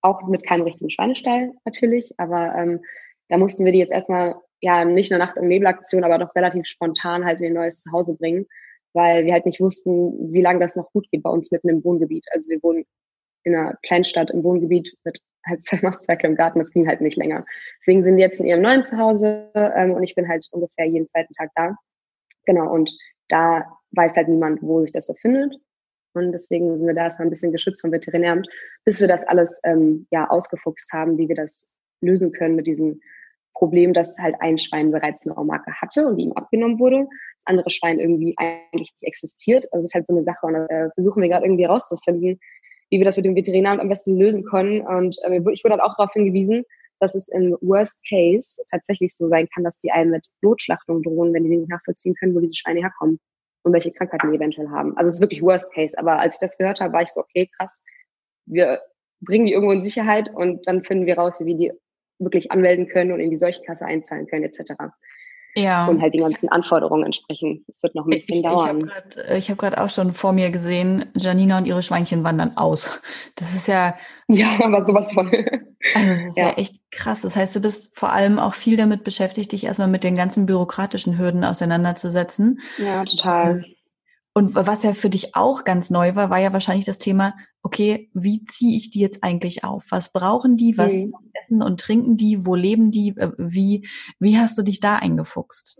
Auch 0.01 0.21
mit 0.27 0.45
keinem 0.45 0.63
richtigen 0.63 0.89
Schweinestall 0.89 1.53
natürlich, 1.63 2.13
aber 2.17 2.53
ähm, 2.55 2.81
da 3.29 3.37
mussten 3.37 3.63
wir 3.63 3.71
die 3.71 3.79
jetzt 3.79 3.93
erstmal 3.93 4.35
ja 4.59 4.83
nicht 4.83 5.11
eine 5.11 5.23
Nacht- 5.23 5.37
und 5.37 5.47
Nebelaktion, 5.47 6.03
aber 6.03 6.17
doch 6.17 6.35
relativ 6.35 6.65
spontan 6.65 7.23
halt 7.23 7.39
in 7.39 7.47
ein 7.47 7.53
neues 7.53 7.81
Zuhause 7.81 8.15
bringen, 8.17 8.45
weil 8.93 9.25
wir 9.25 9.33
halt 9.33 9.45
nicht 9.45 9.59
wussten, 9.59 10.33
wie 10.33 10.41
lange 10.41 10.59
das 10.59 10.75
noch 10.75 10.91
gut 10.91 11.09
geht 11.11 11.23
bei 11.23 11.29
uns 11.29 11.51
mitten 11.51 11.69
im 11.69 11.83
Wohngebiet. 11.83 12.25
Also 12.31 12.49
wir 12.49 12.61
wohnen 12.61 12.85
in 13.43 13.55
einer 13.55 13.77
Kleinstadt 13.83 14.31
im 14.31 14.43
Wohngebiet 14.43 14.95
mit 15.03 15.19
halt 15.45 15.63
zwei 15.63 15.79
Mastwerke 15.81 16.27
im 16.27 16.35
Garten, 16.35 16.59
das 16.59 16.71
ging 16.71 16.87
halt 16.87 17.01
nicht 17.01 17.17
länger. 17.17 17.45
Deswegen 17.79 18.03
sind 18.03 18.17
die 18.17 18.23
jetzt 18.23 18.39
in 18.39 18.45
ihrem 18.45 18.61
neuen 18.61 18.85
Zuhause 18.85 19.51
ähm, 19.55 19.91
und 19.91 20.03
ich 20.03 20.15
bin 20.15 20.27
halt 20.27 20.47
ungefähr 20.51 20.85
jeden 20.85 21.07
zweiten 21.07 21.33
Tag 21.33 21.49
da. 21.55 21.75
Genau, 22.45 22.71
und 22.71 22.91
da 23.27 23.65
weiß 23.91 24.17
halt 24.17 24.27
niemand, 24.27 24.61
wo 24.61 24.81
sich 24.81 24.91
das 24.91 25.07
befindet. 25.07 25.55
Und 26.13 26.31
deswegen 26.31 26.77
sind 26.77 26.85
wir 26.85 26.93
da 26.93 27.05
erstmal 27.05 27.27
ein 27.27 27.31
bisschen 27.31 27.51
geschützt 27.51 27.81
vom 27.81 27.91
Veterinäramt, 27.91 28.47
bis 28.85 29.01
wir 29.01 29.07
das 29.07 29.25
alles 29.25 29.59
ähm, 29.63 30.07
ja 30.11 30.29
ausgefuchst 30.29 30.91
haben, 30.93 31.17
wie 31.17 31.27
wir 31.27 31.35
das 31.35 31.73
lösen 32.01 32.31
können 32.31 32.55
mit 32.55 32.67
diesem 32.67 33.01
Problem, 33.53 33.93
dass 33.93 34.19
halt 34.19 34.35
ein 34.39 34.57
Schwein 34.57 34.91
bereits 34.91 35.25
eine 35.25 35.37
Aumarke 35.37 35.71
hatte 35.73 36.07
und 36.07 36.17
die 36.17 36.25
ihm 36.25 36.33
abgenommen 36.33 36.79
wurde, 36.79 37.07
andere 37.45 37.69
Schwein 37.69 37.99
irgendwie 37.99 38.35
eigentlich 38.37 38.91
nicht 38.91 38.95
existiert. 39.01 39.65
Also 39.71 39.79
es 39.79 39.91
ist 39.91 39.95
halt 39.95 40.07
so 40.07 40.13
eine 40.13 40.23
Sache 40.23 40.45
und 40.45 40.55
äh, 40.55 40.89
versuchen 40.95 41.21
wir 41.21 41.29
gerade 41.29 41.45
irgendwie 41.45 41.65
herauszufinden, 41.65 42.39
wie 42.89 42.97
wir 42.97 43.05
das 43.05 43.17
mit 43.17 43.25
dem 43.25 43.35
Veterinäramt 43.35 43.81
am 43.81 43.89
besten 43.89 44.17
lösen 44.17 44.43
können. 44.45 44.81
Und 44.81 45.17
äh, 45.23 45.39
ich 45.51 45.63
wurde 45.63 45.73
halt 45.73 45.81
auch 45.81 45.95
darauf 45.97 46.13
hingewiesen, 46.13 46.63
dass 46.99 47.15
es 47.15 47.27
im 47.29 47.57
Worst 47.61 48.01
Case 48.07 48.61
tatsächlich 48.71 49.15
so 49.15 49.27
sein 49.27 49.47
kann, 49.53 49.63
dass 49.63 49.79
die 49.79 49.91
einen 49.91 50.11
mit 50.11 50.27
Notschlachtung 50.41 51.01
drohen, 51.01 51.33
wenn 51.33 51.43
die 51.43 51.57
nicht 51.57 51.69
nachvollziehen 51.69 52.15
können, 52.15 52.35
wo 52.35 52.39
diese 52.39 52.55
Schweine 52.55 52.81
herkommen 52.81 53.19
und 53.63 53.73
welche 53.73 53.91
Krankheiten 53.91 54.31
die 54.31 54.37
eventuell 54.37 54.69
haben. 54.69 54.95
Also 54.97 55.09
es 55.09 55.15
ist 55.15 55.21
wirklich 55.21 55.41
Worst 55.41 55.73
Case. 55.73 55.97
Aber 55.97 56.19
als 56.19 56.35
ich 56.35 56.39
das 56.39 56.57
gehört 56.57 56.79
habe, 56.79 56.93
war 56.93 57.01
ich 57.01 57.09
so, 57.09 57.21
okay, 57.21 57.49
krass, 57.57 57.83
wir 58.45 58.79
bringen 59.21 59.45
die 59.45 59.53
irgendwo 59.53 59.71
in 59.71 59.81
Sicherheit 59.81 60.29
und 60.33 60.67
dann 60.67 60.83
finden 60.83 61.05
wir 61.05 61.17
raus, 61.17 61.39
wie 61.39 61.45
wir 61.45 61.57
die 61.57 61.71
wirklich 62.19 62.51
anmelden 62.51 62.87
können 62.87 63.11
und 63.11 63.19
in 63.19 63.31
die 63.31 63.37
Seuchenkasse 63.37 63.85
einzahlen 63.85 64.27
können, 64.27 64.43
etc 64.43 64.73
ja. 65.55 65.87
und 65.87 66.01
halt 66.01 66.13
den 66.13 66.21
ganzen 66.21 66.49
Anforderungen 66.49 67.05
entsprechen. 67.05 67.65
Es 67.71 67.81
wird 67.81 67.95
noch 67.95 68.05
ein 68.05 68.11
bisschen 68.11 68.37
ich, 68.37 68.43
dauern. 68.43 68.91
Ich 69.35 69.49
habe 69.49 69.57
gerade 69.57 69.77
hab 69.77 69.85
auch 69.85 69.89
schon 69.89 70.13
vor 70.13 70.33
mir 70.33 70.51
gesehen, 70.51 71.05
Janina 71.15 71.57
und 71.57 71.67
ihre 71.67 71.83
Schweinchen 71.83 72.23
wandern 72.23 72.57
aus. 72.57 72.99
Das 73.35 73.53
ist 73.53 73.67
ja. 73.67 73.95
Ja, 74.29 74.47
aber 74.63 74.85
sowas 74.85 75.11
von. 75.11 75.27
Also 75.27 76.09
das 76.09 76.25
ist 76.25 76.37
ja. 76.37 76.47
ja 76.47 76.53
echt 76.53 76.77
krass. 76.91 77.21
Das 77.21 77.35
heißt, 77.35 77.53
du 77.57 77.59
bist 77.59 77.99
vor 77.99 78.13
allem 78.13 78.39
auch 78.39 78.53
viel 78.53 78.77
damit 78.77 79.03
beschäftigt, 79.03 79.51
dich 79.51 79.65
erstmal 79.65 79.89
mit 79.89 80.05
den 80.05 80.15
ganzen 80.15 80.45
bürokratischen 80.45 81.17
Hürden 81.17 81.43
auseinanderzusetzen. 81.43 82.61
Ja, 82.77 83.03
total. 83.03 83.65
Und 84.35 84.55
was 84.55 84.81
ja 84.81 84.93
für 84.93 85.09
dich 85.09 85.35
auch 85.35 85.63
ganz 85.63 85.91
neu 85.91 86.15
war, 86.15 86.31
war 86.31 86.39
ja 86.39 86.53
wahrscheinlich 86.53 86.85
das 86.85 86.97
Thema, 86.97 87.35
okay, 87.61 88.09
wie 88.13 88.43
ziehe 88.45 88.75
ich 88.75 88.89
die 88.89 88.99
jetzt 88.99 89.23
eigentlich 89.23 89.63
auf? 89.63 89.85
Was 89.89 90.11
brauchen 90.11 90.57
die? 90.57 90.75
Was 90.77 90.91
mhm. 90.91 91.13
essen 91.33 91.61
und 91.61 91.79
trinken 91.79 92.17
die? 92.17 92.45
Wo 92.45 92.55
leben 92.55 92.89
die? 92.89 93.09
Äh, 93.09 93.31
wie, 93.37 93.87
wie 94.19 94.37
hast 94.37 94.57
du 94.57 94.63
dich 94.63 94.79
da 94.79 94.95
eingefuchst? 94.95 95.79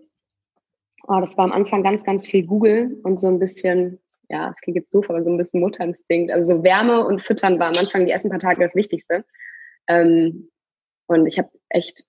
Oh, 1.07 1.19
das 1.19 1.35
war 1.37 1.45
am 1.45 1.51
Anfang 1.51 1.83
ganz, 1.83 2.03
ganz 2.03 2.27
viel 2.27 2.45
Google 2.45 2.99
und 3.03 3.19
so 3.19 3.27
ein 3.27 3.39
bisschen, 3.39 3.99
ja, 4.29 4.51
es 4.51 4.61
klingt 4.61 4.77
jetzt 4.77 4.93
doof, 4.93 5.09
aber 5.09 5.23
so 5.23 5.31
ein 5.31 5.37
bisschen 5.37 5.59
Mutterinstinkt. 5.59 6.31
Also 6.31 6.55
so 6.55 6.63
Wärme 6.63 7.05
und 7.05 7.23
Füttern 7.23 7.59
war 7.59 7.67
am 7.67 7.77
Anfang 7.77 8.05
die 8.05 8.11
ersten 8.11 8.29
paar 8.29 8.39
Tage 8.39 8.61
das 8.61 8.75
Wichtigste. 8.75 9.25
Ähm, 9.87 10.49
und 11.07 11.25
ich 11.25 11.39
habe 11.39 11.49
echt, 11.69 12.05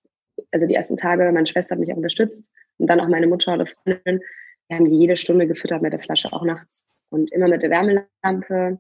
also 0.52 0.66
die 0.66 0.74
ersten 0.74 0.96
Tage, 0.96 1.32
meine 1.32 1.46
Schwester 1.46 1.72
hat 1.72 1.80
mich 1.80 1.92
auch 1.92 1.96
unterstützt 1.96 2.50
und 2.78 2.86
dann 2.86 3.00
auch 3.00 3.08
meine 3.08 3.26
Mutter 3.26 3.54
oder 3.54 3.66
Freundin, 3.66 4.20
wir 4.68 4.76
haben 4.76 4.90
die 4.90 4.98
jede 4.98 5.16
Stunde 5.16 5.46
gefüttert 5.46 5.82
mit 5.82 5.92
der 5.92 6.00
Flasche, 6.00 6.32
auch 6.32 6.44
nachts. 6.44 6.88
Und 7.10 7.30
immer 7.32 7.48
mit 7.48 7.62
der 7.62 7.70
Wärmelampe. 7.70 8.78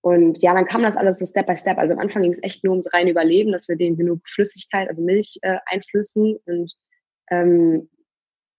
Und 0.00 0.42
ja, 0.42 0.54
dann 0.54 0.66
kam 0.66 0.82
das 0.82 0.96
alles 0.96 1.18
so 1.18 1.26
Step 1.26 1.46
by 1.46 1.56
Step. 1.56 1.78
Also 1.78 1.94
am 1.94 2.00
Anfang 2.00 2.22
ging 2.22 2.30
es 2.30 2.42
echt 2.42 2.62
nur 2.62 2.72
ums 2.72 2.92
reine 2.92 3.10
Überleben, 3.10 3.52
dass 3.52 3.68
wir 3.68 3.76
denen 3.76 3.96
genug 3.96 4.20
Flüssigkeit, 4.28 4.88
also 4.88 5.02
Milch 5.02 5.38
äh, 5.42 5.58
einflüssen. 5.66 6.36
Und 6.46 6.72
ähm, 7.30 7.88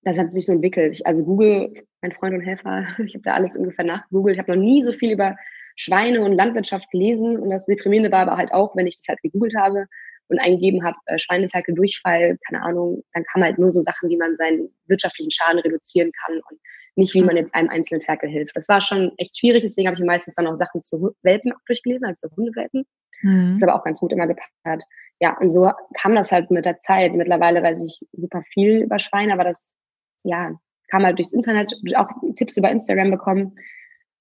das 0.03 0.17
hat 0.17 0.33
sich 0.33 0.45
so 0.45 0.51
entwickelt. 0.51 1.01
Also 1.05 1.23
Google, 1.23 1.73
mein 2.01 2.11
Freund 2.11 2.35
und 2.35 2.41
Helfer, 2.41 2.87
ich 3.05 3.13
habe 3.13 3.23
da 3.23 3.33
alles 3.35 3.55
ungefähr 3.55 3.85
nachgegoogelt. 3.85 4.35
Ich 4.35 4.39
habe 4.39 4.55
noch 4.55 4.61
nie 4.61 4.81
so 4.81 4.91
viel 4.91 5.11
über 5.11 5.37
Schweine 5.75 6.21
und 6.21 6.33
Landwirtschaft 6.33 6.89
gelesen. 6.91 7.37
Und 7.37 7.51
das 7.51 7.67
Deprimierende 7.67 8.11
war 8.11 8.21
aber 8.21 8.37
halt 8.37 8.51
auch, 8.51 8.75
wenn 8.75 8.87
ich 8.87 8.97
das 8.97 9.07
halt 9.07 9.21
gegoogelt 9.21 9.55
habe, 9.55 9.85
und 10.29 10.39
eingegeben 10.39 10.83
habe, 10.83 10.97
äh, 11.05 11.17
Schweineferkel, 11.17 11.75
Durchfall, 11.75 12.37
keine 12.47 12.63
Ahnung, 12.63 13.03
dann 13.13 13.23
kam 13.31 13.43
halt 13.43 13.57
nur 13.57 13.71
so 13.71 13.81
Sachen, 13.81 14.09
wie 14.09 14.17
man 14.17 14.35
seinen 14.35 14.69
wirtschaftlichen 14.87 15.31
Schaden 15.31 15.59
reduzieren 15.59 16.11
kann 16.25 16.39
und 16.49 16.59
nicht, 16.95 17.13
wie 17.13 17.21
man 17.21 17.37
jetzt 17.37 17.55
einem 17.55 17.69
einzelnen 17.69 18.01
Ferkel 18.01 18.29
hilft. 18.29 18.55
Das 18.55 18.67
war 18.67 18.81
schon 18.81 19.11
echt 19.17 19.37
schwierig, 19.37 19.63
deswegen 19.63 19.87
habe 19.87 19.97
ich 19.97 20.05
meistens 20.05 20.35
dann 20.35 20.47
auch 20.47 20.55
Sachen 20.55 20.83
zu 20.83 21.15
Welpen 21.23 21.53
auch 21.53 21.61
durchgelesen, 21.65 22.07
als 22.07 22.19
zu 22.19 22.29
Hundewelpen. 22.35 22.85
Mhm. 23.21 23.55
Ist 23.55 23.63
aber 23.63 23.75
auch 23.75 23.83
ganz 23.83 23.99
gut 23.99 24.11
immer 24.11 24.27
gepackt. 24.27 24.83
Ja, 25.19 25.37
und 25.37 25.49
so 25.49 25.69
kam 25.99 26.15
das 26.15 26.31
halt 26.31 26.49
mit 26.51 26.65
der 26.65 26.77
Zeit. 26.77 27.13
Mittlerweile 27.13 27.61
weiß 27.61 27.83
ich 27.83 28.07
super 28.13 28.41
viel 28.53 28.83
über 28.83 28.99
Schweine, 28.99 29.33
aber 29.33 29.43
das, 29.43 29.75
ja, 30.23 30.53
kam 30.89 31.03
halt 31.03 31.17
durchs 31.17 31.33
Internet, 31.33 31.73
auch 31.95 32.09
Tipps 32.35 32.57
über 32.57 32.69
Instagram 32.69 33.11
bekommen. 33.11 33.55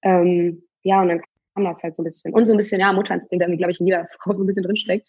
Ähm, 0.02 0.62
ja, 0.82 1.02
und 1.02 1.08
dann 1.08 1.22
kam 1.54 1.64
das 1.64 1.82
halt 1.82 1.94
so 1.94 2.02
ein 2.02 2.04
bisschen. 2.04 2.32
Und 2.34 2.46
so 2.46 2.52
ein 2.52 2.56
bisschen, 2.56 2.80
ja, 2.80 2.92
Mutterinstinkt, 2.92 3.44
der, 3.44 3.56
glaube 3.56 3.72
ich, 3.72 3.80
in 3.80 3.86
jeder 3.86 4.06
Frau 4.20 4.32
so 4.32 4.42
ein 4.42 4.46
bisschen 4.46 4.64
drinsteckt. 4.64 5.08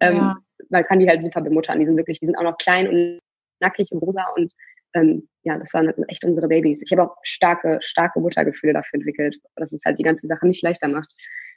Ähm, 0.00 0.16
ja. 0.16 0.36
Man 0.70 0.84
kann 0.84 0.98
die 0.98 1.08
halt 1.08 1.22
super 1.22 1.40
bemuttern. 1.40 1.78
Die 1.80 1.86
sind 1.86 1.96
wirklich, 1.96 2.20
die 2.20 2.26
sind 2.26 2.36
auch 2.36 2.42
noch 2.42 2.58
klein 2.58 2.88
und 2.88 3.20
nackig 3.60 3.90
und 3.92 3.98
rosa 3.98 4.24
und 4.36 4.52
ähm, 4.94 5.28
ja, 5.42 5.58
das 5.58 5.72
waren 5.74 5.92
echt 6.08 6.24
unsere 6.24 6.48
Babys. 6.48 6.82
Ich 6.82 6.90
habe 6.92 7.04
auch 7.04 7.16
starke, 7.22 7.78
starke 7.82 8.20
Muttergefühle 8.20 8.72
dafür 8.72 8.98
entwickelt, 8.98 9.36
dass 9.56 9.72
es 9.72 9.82
halt 9.84 9.98
die 9.98 10.02
ganze 10.02 10.26
Sache 10.26 10.46
nicht 10.46 10.62
leichter 10.62 10.88
macht. 10.88 11.12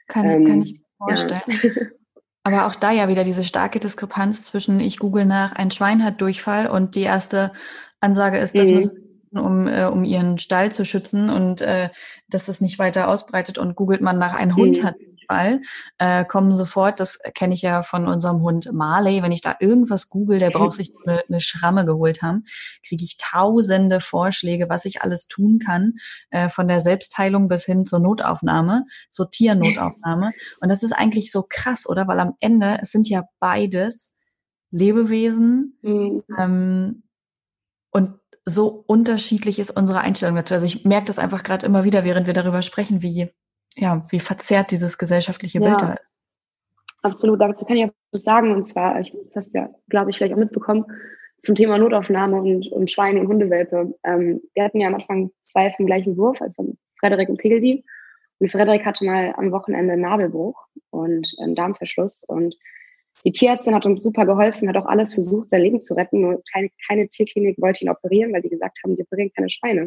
Kann, 0.08 0.28
ähm, 0.28 0.44
kann 0.44 0.62
ich 0.62 0.74
mir 0.74 0.80
vorstellen. 0.98 1.42
Ja. 1.46 1.70
Aber 2.42 2.66
auch 2.66 2.74
da 2.74 2.90
ja 2.90 3.08
wieder 3.08 3.22
diese 3.22 3.44
starke 3.44 3.80
Diskrepanz 3.80 4.44
zwischen 4.44 4.80
ich 4.80 4.98
google 4.98 5.26
nach, 5.26 5.52
ein 5.52 5.70
Schwein 5.70 6.04
hat 6.04 6.20
Durchfall 6.22 6.66
und 6.68 6.94
die 6.94 7.02
erste 7.02 7.52
Ansage 8.00 8.38
ist, 8.38 8.58
das 8.58 8.68
mhm. 8.68 8.74
muss 8.76 8.92
um, 9.32 9.68
äh, 9.68 9.84
um 9.84 10.04
ihren 10.04 10.38
Stall 10.38 10.72
zu 10.72 10.84
schützen 10.84 11.30
und 11.30 11.60
äh, 11.60 11.90
dass 12.28 12.48
es 12.48 12.60
nicht 12.60 12.78
weiter 12.78 13.08
ausbreitet 13.08 13.58
und 13.58 13.76
googelt 13.76 14.00
man 14.00 14.18
nach, 14.18 14.34
ein 14.34 14.56
Hund 14.56 14.78
mhm. 14.78 14.86
hat 14.86 14.96
Fall, 15.30 15.62
äh, 15.98 16.24
kommen 16.24 16.52
sofort, 16.52 16.98
das 16.98 17.20
kenne 17.34 17.54
ich 17.54 17.62
ja 17.62 17.84
von 17.84 18.08
unserem 18.08 18.42
Hund 18.42 18.72
Marley, 18.72 19.22
wenn 19.22 19.30
ich 19.30 19.42
da 19.42 19.54
irgendwas 19.60 20.08
google, 20.08 20.40
der 20.40 20.50
braucht 20.50 20.72
sich 20.72 20.92
eine, 21.06 21.22
eine 21.28 21.40
Schramme 21.40 21.84
geholt 21.84 22.20
haben, 22.20 22.46
kriege 22.84 23.04
ich 23.04 23.16
tausende 23.16 24.00
Vorschläge, 24.00 24.68
was 24.68 24.84
ich 24.86 25.02
alles 25.02 25.28
tun 25.28 25.60
kann, 25.64 25.94
äh, 26.30 26.48
von 26.48 26.66
der 26.66 26.80
Selbstheilung 26.80 27.46
bis 27.46 27.64
hin 27.64 27.86
zur 27.86 28.00
Notaufnahme, 28.00 28.86
zur 29.12 29.30
Tiernotaufnahme. 29.30 30.32
Und 30.60 30.68
das 30.68 30.82
ist 30.82 30.92
eigentlich 30.92 31.30
so 31.30 31.44
krass, 31.48 31.88
oder? 31.88 32.08
Weil 32.08 32.18
am 32.18 32.34
Ende, 32.40 32.78
es 32.82 32.90
sind 32.90 33.08
ja 33.08 33.22
beides 33.38 34.16
Lebewesen 34.72 35.78
mhm. 35.82 36.24
ähm, 36.36 37.02
und 37.92 38.18
so 38.44 38.84
unterschiedlich 38.86 39.60
ist 39.60 39.70
unsere 39.70 40.00
Einstellung 40.00 40.34
dazu. 40.34 40.54
Also 40.54 40.66
ich 40.66 40.84
merke 40.84 41.06
das 41.06 41.20
einfach 41.20 41.44
gerade 41.44 41.66
immer 41.66 41.84
wieder, 41.84 42.04
während 42.04 42.26
wir 42.26 42.34
darüber 42.34 42.62
sprechen, 42.62 43.02
wie 43.02 43.30
ja, 43.76 44.02
wie 44.10 44.20
verzerrt 44.20 44.70
dieses 44.70 44.98
gesellschaftliche 44.98 45.60
Bild 45.60 45.80
da 45.80 45.94
ist. 45.94 46.14
Absolut, 47.02 47.40
dazu 47.40 47.64
kann 47.64 47.76
ich 47.76 47.84
auch 47.86 47.94
was 48.12 48.24
sagen. 48.24 48.52
Und 48.52 48.62
zwar, 48.62 49.00
ich 49.00 49.14
hast 49.34 49.54
ja, 49.54 49.70
glaube 49.88 50.10
ich, 50.10 50.16
vielleicht 50.16 50.34
auch 50.34 50.38
mitbekommen, 50.38 50.84
zum 51.38 51.54
Thema 51.54 51.78
Notaufnahme 51.78 52.36
und, 52.36 52.70
und 52.70 52.90
Schweine 52.90 53.20
und 53.20 53.28
Hundewelpe. 53.28 53.94
Ähm, 54.04 54.42
wir 54.54 54.64
hatten 54.64 54.80
ja 54.80 54.88
am 54.88 54.94
Anfang 54.94 55.30
zwei 55.40 55.72
vom 55.72 55.86
gleichen 55.86 56.16
Wurf, 56.16 56.40
also 56.40 56.76
Frederik 56.98 57.30
und 57.30 57.38
Pegeldi. 57.38 57.84
Und 58.38 58.52
Frederik 58.52 58.84
hatte 58.84 59.04
mal 59.04 59.34
am 59.36 59.50
Wochenende 59.50 59.94
einen 59.94 60.02
Nabelbruch 60.02 60.66
und 60.90 61.34
einen 61.40 61.54
Darmverschluss. 61.54 62.24
Und 62.24 62.54
die 63.24 63.32
Tierärztin 63.32 63.74
hat 63.74 63.86
uns 63.86 64.02
super 64.02 64.26
geholfen, 64.26 64.68
hat 64.68 64.76
auch 64.76 64.86
alles 64.86 65.14
versucht, 65.14 65.50
sein 65.50 65.62
Leben 65.62 65.80
zu 65.80 65.94
retten. 65.94 66.20
Nur 66.20 66.42
keine, 66.52 66.70
keine 66.86 67.08
Tierklinik 67.08 67.60
wollte 67.60 67.84
ihn 67.84 67.90
operieren, 67.90 68.32
weil 68.32 68.42
die 68.42 68.50
gesagt 68.50 68.78
haben, 68.84 68.96
die 68.96 69.02
operieren 69.02 69.32
keine 69.34 69.48
Schweine. 69.48 69.86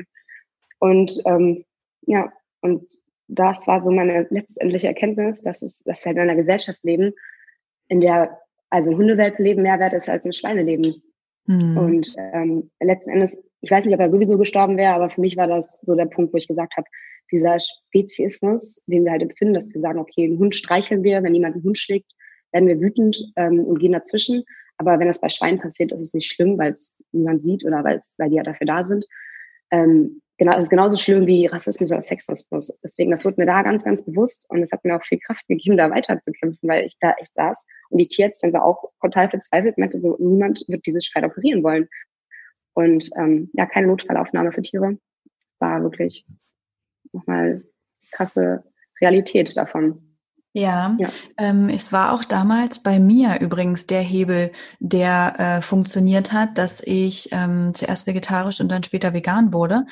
Und 0.80 1.22
ähm, 1.26 1.66
ja, 2.02 2.32
und 2.62 2.88
das 3.34 3.68
war 3.68 3.82
so 3.82 3.92
meine 3.92 4.28
letztendliche 4.30 4.88
Erkenntnis, 4.88 5.42
dass, 5.42 5.62
es, 5.62 5.84
dass 5.84 6.06
wir 6.06 6.12
in 6.12 6.20
einer 6.20 6.36
Gesellschaft 6.36 6.84
leben, 6.84 7.14
in 7.88 8.02
der 8.02 8.40
also 8.70 8.92
ein 8.92 8.98
Hundewelpenleben 8.98 9.62
mehr 9.62 9.80
wert 9.80 9.94
ist 9.94 10.10
als 10.10 10.26
ein 10.26 10.34
Schweineleben. 10.34 11.04
Mhm. 11.46 11.78
Und 11.78 12.16
ähm, 12.18 12.72
letzten 12.80 13.12
Endes, 13.12 13.38
ich 13.62 13.70
weiß 13.70 13.86
nicht, 13.86 13.94
ob 13.94 14.02
er 14.02 14.10
sowieso 14.10 14.38
gestorben 14.38 14.78
wäre, 14.78 14.94
aber 14.94 15.10
für 15.10 15.22
mich 15.22 15.38
war 15.38 15.48
das 15.48 15.80
so 15.84 15.96
der 15.96 16.06
Punkt, 16.06 16.34
wo 16.34 16.38
ich 16.38 16.48
gesagt 16.48 16.76
habe, 16.76 16.88
dieser 17.32 17.58
Speziismus, 17.60 18.84
den 18.88 19.06
wir 19.06 19.12
halt 19.12 19.22
empfinden, 19.22 19.54
dass 19.54 19.72
wir 19.74 19.80
sagen, 19.80 20.00
okay, 20.00 20.26
einen 20.26 20.40
Hund 20.40 20.56
streicheln 20.56 21.04
wir, 21.04 21.24
wenn 21.24 21.36
jemand 21.36 21.56
einen 21.56 21.64
Hund 21.64 21.78
schlägt, 21.78 22.12
werden 22.52 22.68
wir 22.68 22.80
wütend 22.80 23.18
ähm, 23.36 23.60
und 23.60 23.80
gehen 23.80 23.92
dazwischen. 23.92 24.44
Aber 24.78 25.00
wenn 25.00 25.08
das 25.08 25.22
bei 25.22 25.30
Schweinen 25.30 25.60
passiert, 25.60 25.92
ist 25.92 26.02
es 26.02 26.14
nicht 26.14 26.32
schlimm, 26.32 26.58
weil 26.58 26.72
es 26.72 26.98
niemand 27.12 27.42
sieht 27.42 27.64
oder 27.64 27.84
weil 27.84 28.00
die 28.00 28.36
ja 28.36 28.44
dafür 28.44 28.68
da 28.68 28.84
sind. 28.84 29.06
Ähm, 29.72 30.22
genau, 30.44 30.58
es 30.58 30.66
ist 30.66 30.70
genauso 30.70 30.98
schlimm 30.98 31.26
wie 31.26 31.46
Rassismus 31.46 31.92
oder 31.92 32.02
Sexismus. 32.02 32.78
Deswegen, 32.84 33.12
das 33.12 33.24
wurde 33.24 33.40
mir 33.40 33.46
da 33.46 33.62
ganz, 33.62 33.84
ganz 33.86 34.04
bewusst 34.04 34.46
und 34.50 34.62
es 34.62 34.72
hat 34.72 34.84
mir 34.84 34.96
auch 34.96 35.04
viel 35.04 35.20
Kraft 35.20 35.48
gegeben, 35.48 35.78
da 35.78 35.90
weiterzukämpfen, 35.90 36.68
weil 36.68 36.86
ich 36.86 36.98
da 37.00 37.14
echt 37.14 37.34
saß. 37.34 37.66
Und 37.90 38.00
die 38.00 38.08
Tierärztin 38.08 38.52
war 38.52 38.66
auch 38.66 38.92
total 39.02 39.30
verzweifelt, 39.30 39.78
meinte 39.78 40.00
so, 40.00 40.18
niemand 40.20 40.66
wird 40.68 40.86
dieses 40.86 41.06
Schwein 41.06 41.26
operieren 41.26 41.64
wollen. 41.64 41.88
Und 42.74 43.10
ähm, 43.18 43.50
ja, 43.54 43.66
keine 43.66 43.88
Notfallaufnahme 43.88 44.52
für 44.52 44.62
Tiere. 44.62 44.98
War 45.60 45.82
wirklich 45.82 46.26
nochmal 47.14 47.64
krasse 48.12 48.64
Realität 49.00 49.56
davon. 49.56 50.14
Ja, 50.56 50.96
ja. 51.00 51.10
Ähm, 51.38 51.70
es 51.70 51.92
war 51.92 52.14
auch 52.14 52.24
damals 52.24 52.78
bei 52.84 53.00
mir 53.00 53.40
übrigens 53.40 53.88
der 53.88 54.02
Hebel, 54.02 54.52
der 54.80 55.36
äh, 55.40 55.62
funktioniert 55.64 56.32
hat, 56.32 56.60
dass 56.60 56.80
ich 56.86 57.30
ähm, 57.32 57.74
zuerst 57.74 58.06
vegetarisch 58.06 58.60
und 58.62 58.70
dann 58.70 58.84
später 58.84 59.14
vegan 59.14 59.52
wurde, 59.52 59.86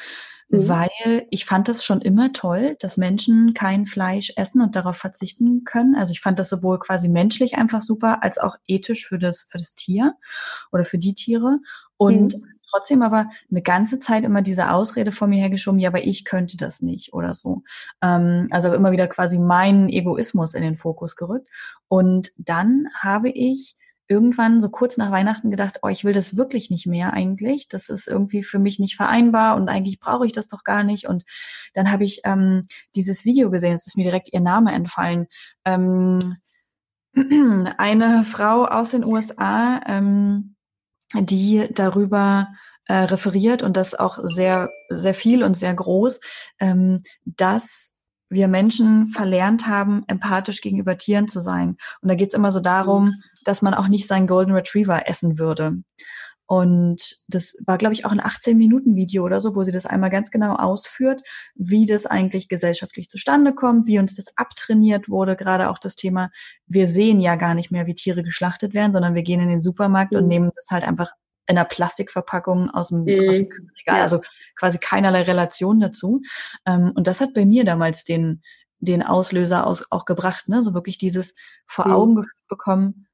mhm. 0.51 0.67
weil 0.67 1.27
ich 1.29 1.45
fand 1.45 1.67
das 1.67 1.83
schon 1.83 2.01
immer 2.01 2.33
toll, 2.33 2.75
dass 2.79 2.97
Menschen 2.97 3.53
kein 3.53 3.85
Fleisch 3.85 4.33
essen 4.35 4.61
und 4.61 4.75
darauf 4.75 4.97
verzichten 4.97 5.63
können. 5.63 5.95
Also 5.95 6.11
ich 6.11 6.21
fand 6.21 6.39
das 6.39 6.49
sowohl 6.49 6.79
quasi 6.79 7.09
menschlich 7.09 7.57
einfach 7.57 7.81
super, 7.81 8.23
als 8.23 8.37
auch 8.37 8.55
ethisch 8.67 9.07
für 9.07 9.17
das, 9.17 9.47
für 9.49 9.57
das 9.57 9.75
Tier 9.75 10.15
oder 10.71 10.85
für 10.85 10.97
die 10.97 11.13
Tiere. 11.13 11.59
Und 11.97 12.35
mhm 12.35 12.51
trotzdem 12.71 13.01
aber 13.01 13.29
eine 13.49 13.61
ganze 13.61 13.99
Zeit 13.99 14.23
immer 14.23 14.41
diese 14.41 14.71
Ausrede 14.71 15.11
vor 15.11 15.27
mir 15.27 15.39
hergeschoben, 15.39 15.79
ja, 15.79 15.89
aber 15.89 16.03
ich 16.03 16.25
könnte 16.25 16.57
das 16.57 16.81
nicht 16.81 17.13
oder 17.13 17.33
so. 17.33 17.63
Ähm, 18.01 18.47
also 18.51 18.73
immer 18.73 18.91
wieder 18.91 19.07
quasi 19.07 19.37
meinen 19.37 19.89
Egoismus 19.89 20.53
in 20.53 20.63
den 20.63 20.77
Fokus 20.77 21.15
gerückt. 21.15 21.47
Und 21.87 22.31
dann 22.37 22.87
habe 22.99 23.29
ich 23.29 23.75
irgendwann 24.11 24.61
so 24.61 24.69
kurz 24.69 24.97
nach 24.97 25.09
Weihnachten 25.09 25.49
gedacht, 25.51 25.79
oh, 25.81 25.87
ich 25.87 26.03
will 26.03 26.11
das 26.11 26.35
wirklich 26.35 26.69
nicht 26.69 26.85
mehr 26.85 27.13
eigentlich. 27.13 27.69
Das 27.69 27.87
ist 27.87 28.09
irgendwie 28.09 28.43
für 28.43 28.59
mich 28.59 28.77
nicht 28.77 28.97
vereinbar 28.97 29.55
und 29.55 29.69
eigentlich 29.69 30.01
brauche 30.01 30.25
ich 30.25 30.33
das 30.33 30.49
doch 30.49 30.65
gar 30.65 30.83
nicht. 30.83 31.07
Und 31.07 31.23
dann 31.73 31.91
habe 31.91 32.03
ich 32.03 32.21
ähm, 32.25 32.63
dieses 32.93 33.23
Video 33.23 33.49
gesehen, 33.49 33.73
es 33.73 33.87
ist 33.87 33.95
mir 33.95 34.03
direkt 34.03 34.33
ihr 34.33 34.41
Name 34.41 34.73
entfallen. 34.73 35.27
Ähm, 35.63 36.19
eine 37.77 38.25
Frau 38.25 38.65
aus 38.65 38.91
den 38.91 39.05
USA, 39.05 39.79
ähm, 39.87 40.55
die 41.13 41.69
darüber 41.73 42.49
äh, 42.87 42.93
referiert 42.93 43.63
und 43.63 43.77
das 43.77 43.95
auch 43.95 44.19
sehr, 44.23 44.71
sehr 44.89 45.13
viel 45.13 45.43
und 45.43 45.55
sehr 45.55 45.73
groß, 45.73 46.19
ähm, 46.59 46.99
dass 47.23 47.97
wir 48.31 48.47
Menschen 48.47 49.07
verlernt 49.07 49.67
haben, 49.67 50.03
empathisch 50.07 50.61
gegenüber 50.61 50.97
Tieren 50.97 51.27
zu 51.27 51.41
sein. 51.41 51.75
Und 52.01 52.09
da 52.09 52.15
geht 52.15 52.29
es 52.29 52.33
immer 52.33 52.51
so 52.51 52.61
darum, 52.61 53.13
dass 53.43 53.61
man 53.61 53.73
auch 53.73 53.89
nicht 53.89 54.07
seinen 54.07 54.25
Golden 54.25 54.53
Retriever 54.53 55.07
essen 55.07 55.37
würde. 55.37 55.83
Und 56.47 57.17
das 57.27 57.55
war, 57.65 57.77
glaube 57.77 57.93
ich, 57.93 58.05
auch 58.05 58.11
ein 58.11 58.19
18-Minuten-Video 58.19 59.23
oder 59.23 59.39
so, 59.39 59.55
wo 59.55 59.63
sie 59.63 59.71
das 59.71 59.85
einmal 59.85 60.09
ganz 60.09 60.31
genau 60.31 60.55
ausführt, 60.55 61.21
wie 61.55 61.85
das 61.85 62.05
eigentlich 62.05 62.49
gesellschaftlich 62.49 63.09
zustande 63.09 63.53
kommt, 63.53 63.85
wie 63.87 63.99
uns 63.99 64.15
das 64.15 64.37
abtrainiert 64.37 65.07
wurde. 65.07 65.35
Gerade 65.35 65.69
auch 65.69 65.77
das 65.77 65.95
Thema, 65.95 66.29
wir 66.67 66.87
sehen 66.87 67.19
ja 67.19 67.35
gar 67.35 67.53
nicht 67.53 67.71
mehr, 67.71 67.85
wie 67.85 67.95
Tiere 67.95 68.23
geschlachtet 68.23 68.73
werden, 68.73 68.93
sondern 68.93 69.15
wir 69.15 69.23
gehen 69.23 69.41
in 69.41 69.49
den 69.49 69.61
Supermarkt 69.61 70.11
mhm. 70.13 70.17
und 70.19 70.27
nehmen 70.27 70.51
das 70.55 70.67
halt 70.71 70.83
einfach 70.83 71.11
in 71.47 71.57
einer 71.57 71.65
Plastikverpackung 71.65 72.69
aus 72.69 72.89
dem, 72.89 73.03
mhm. 73.03 73.29
aus 73.29 73.35
dem 73.35 73.49
Kühlregal, 73.49 73.97
ja. 73.97 74.03
also 74.03 74.21
quasi 74.55 74.77
keinerlei 74.77 75.23
Relation 75.23 75.79
dazu. 75.79 76.21
Ähm, 76.65 76.91
und 76.95 77.07
das 77.07 77.21
hat 77.21 77.33
bei 77.33 77.45
mir 77.45 77.63
damals 77.63 78.03
den, 78.03 78.41
den 78.79 79.03
Auslöser 79.03 79.67
aus, 79.67 79.91
auch 79.91 80.05
gebracht, 80.05 80.49
ne? 80.49 80.61
So 80.61 80.73
wirklich 80.73 80.97
dieses 80.97 81.35
vor 81.65 81.87
mhm. 81.87 81.93
Augen 81.93 82.15
geführt 82.15 82.47
bekommen, 82.47 83.07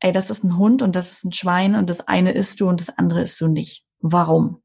ey, 0.00 0.12
das 0.12 0.30
ist 0.30 0.44
ein 0.44 0.58
Hund 0.58 0.82
und 0.82 0.96
das 0.96 1.12
ist 1.12 1.24
ein 1.24 1.32
Schwein 1.32 1.74
und 1.74 1.88
das 1.88 2.06
eine 2.06 2.32
isst 2.32 2.60
du 2.60 2.68
und 2.68 2.80
das 2.80 2.96
andere 2.98 3.22
isst 3.22 3.40
du 3.40 3.48
nicht. 3.48 3.86
Warum? 4.00 4.62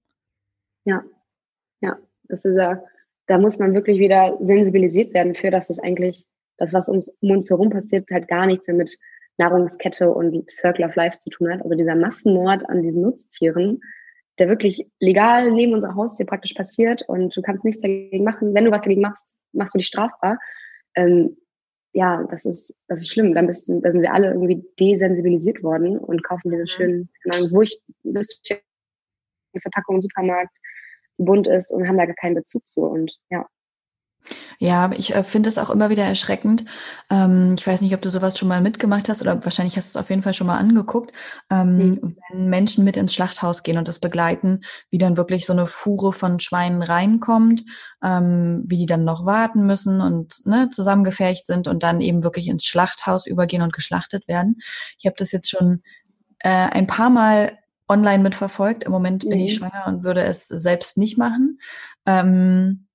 Ja, 0.85 1.03
ja, 1.81 1.97
das 2.23 2.43
ist 2.43 2.57
ja, 2.57 2.83
da 3.27 3.37
muss 3.37 3.59
man 3.59 3.73
wirklich 3.73 3.99
wieder 3.99 4.37
sensibilisiert 4.41 5.13
werden 5.13 5.35
für, 5.35 5.51
dass 5.51 5.67
das 5.67 5.79
eigentlich, 5.79 6.25
das, 6.57 6.73
was 6.73 6.89
uns, 6.89 7.09
um 7.21 7.31
uns 7.31 7.49
herum 7.49 7.69
passiert, 7.69 8.09
halt 8.11 8.27
gar 8.27 8.45
nichts 8.45 8.67
mehr 8.67 8.75
mit 8.75 8.97
Nahrungskette 9.39 10.11
und 10.13 10.49
Circle 10.51 10.85
of 10.85 10.95
Life 10.95 11.17
zu 11.17 11.29
tun 11.29 11.51
hat. 11.51 11.63
Also 11.63 11.75
dieser 11.75 11.95
Massenmord 11.95 12.69
an 12.69 12.83
diesen 12.83 13.01
Nutztieren, 13.01 13.81
der 14.37 14.49
wirklich 14.49 14.85
legal 14.99 15.51
neben 15.51 15.73
unser 15.73 15.95
Haustür 15.95 16.25
praktisch 16.25 16.53
passiert 16.53 17.03
und 17.07 17.35
du 17.35 17.41
kannst 17.41 17.65
nichts 17.65 17.81
dagegen 17.81 18.23
machen. 18.23 18.53
Wenn 18.53 18.65
du 18.65 18.71
was 18.71 18.83
dagegen 18.83 19.01
machst, 19.01 19.37
machst 19.53 19.73
du 19.73 19.79
dich 19.79 19.87
strafbar. 19.87 20.37
Ähm, 20.95 21.37
ja, 21.93 22.23
das 22.29 22.45
ist, 22.45 22.77
das 22.87 23.01
ist 23.01 23.09
schlimm. 23.09 23.33
Dann 23.33 23.47
bist, 23.47 23.69
da 23.69 23.91
sind 23.91 24.01
wir 24.01 24.13
alle 24.13 24.27
irgendwie 24.27 24.63
desensibilisiert 24.79 25.63
worden 25.63 25.97
und 25.97 26.23
kaufen 26.23 26.51
diese 26.51 26.63
mhm. 26.63 26.67
schönen, 26.67 27.09
wo 27.51 27.61
ich, 27.61 27.81
die 28.03 29.59
Verpackung 29.61 29.95
im 29.95 30.01
Supermarkt 30.01 30.55
bunt 31.17 31.47
ist 31.47 31.71
und 31.71 31.87
haben 31.87 31.97
da 31.97 32.05
gar 32.05 32.15
keinen 32.15 32.35
Bezug 32.35 32.67
zu. 32.67 32.81
Und 32.81 33.11
ja, 33.29 33.47
ja, 34.59 34.91
ich 34.91 35.15
äh, 35.15 35.23
finde 35.23 35.49
es 35.49 35.57
auch 35.57 35.69
immer 35.69 35.89
wieder 35.89 36.03
erschreckend. 36.03 36.65
Ähm, 37.09 37.55
ich 37.57 37.65
weiß 37.65 37.81
nicht, 37.81 37.93
ob 37.93 38.01
du 38.01 38.09
sowas 38.09 38.37
schon 38.37 38.47
mal 38.47 38.61
mitgemacht 38.61 39.09
hast 39.09 39.21
oder 39.21 39.43
wahrscheinlich 39.43 39.77
hast 39.77 39.95
du 39.95 39.99
es 39.99 40.03
auf 40.03 40.09
jeden 40.09 40.21
Fall 40.21 40.33
schon 40.33 40.47
mal 40.47 40.57
angeguckt, 40.57 41.13
ähm, 41.49 41.77
mhm. 41.77 42.15
wenn 42.29 42.49
Menschen 42.49 42.83
mit 42.83 42.97
ins 42.97 43.13
Schlachthaus 43.13 43.63
gehen 43.63 43.77
und 43.77 43.87
das 43.87 43.99
begleiten, 43.99 44.61
wie 44.89 44.97
dann 44.97 45.17
wirklich 45.17 45.45
so 45.45 45.53
eine 45.53 45.67
Fuhre 45.67 46.11
von 46.13 46.39
Schweinen 46.39 46.81
reinkommt, 46.81 47.63
ähm, 48.03 48.63
wie 48.65 48.77
die 48.77 48.85
dann 48.85 49.03
noch 49.03 49.25
warten 49.25 49.65
müssen 49.65 50.01
und 50.01 50.45
ne, 50.45 50.69
zusammengefercht 50.69 51.45
sind 51.45 51.67
und 51.67 51.83
dann 51.83 52.01
eben 52.01 52.23
wirklich 52.23 52.47
ins 52.47 52.65
Schlachthaus 52.65 53.25
übergehen 53.25 53.61
und 53.61 53.73
geschlachtet 53.73 54.27
werden. 54.27 54.57
Ich 54.97 55.05
habe 55.05 55.15
das 55.17 55.31
jetzt 55.31 55.49
schon 55.49 55.83
äh, 56.39 56.49
ein 56.49 56.87
paar 56.87 57.09
Mal 57.09 57.57
online 57.87 58.23
mitverfolgt. 58.23 58.83
Im 58.83 58.91
Moment 58.91 59.25
mhm. 59.25 59.29
bin 59.29 59.39
ich 59.39 59.53
mhm. 59.53 59.65
schwanger 59.65 59.87
und 59.87 60.03
würde 60.03 60.23
es 60.23 60.47
selbst 60.47 60.97
nicht 60.97 61.17
machen. 61.17 61.59
Ähm, 62.05 62.87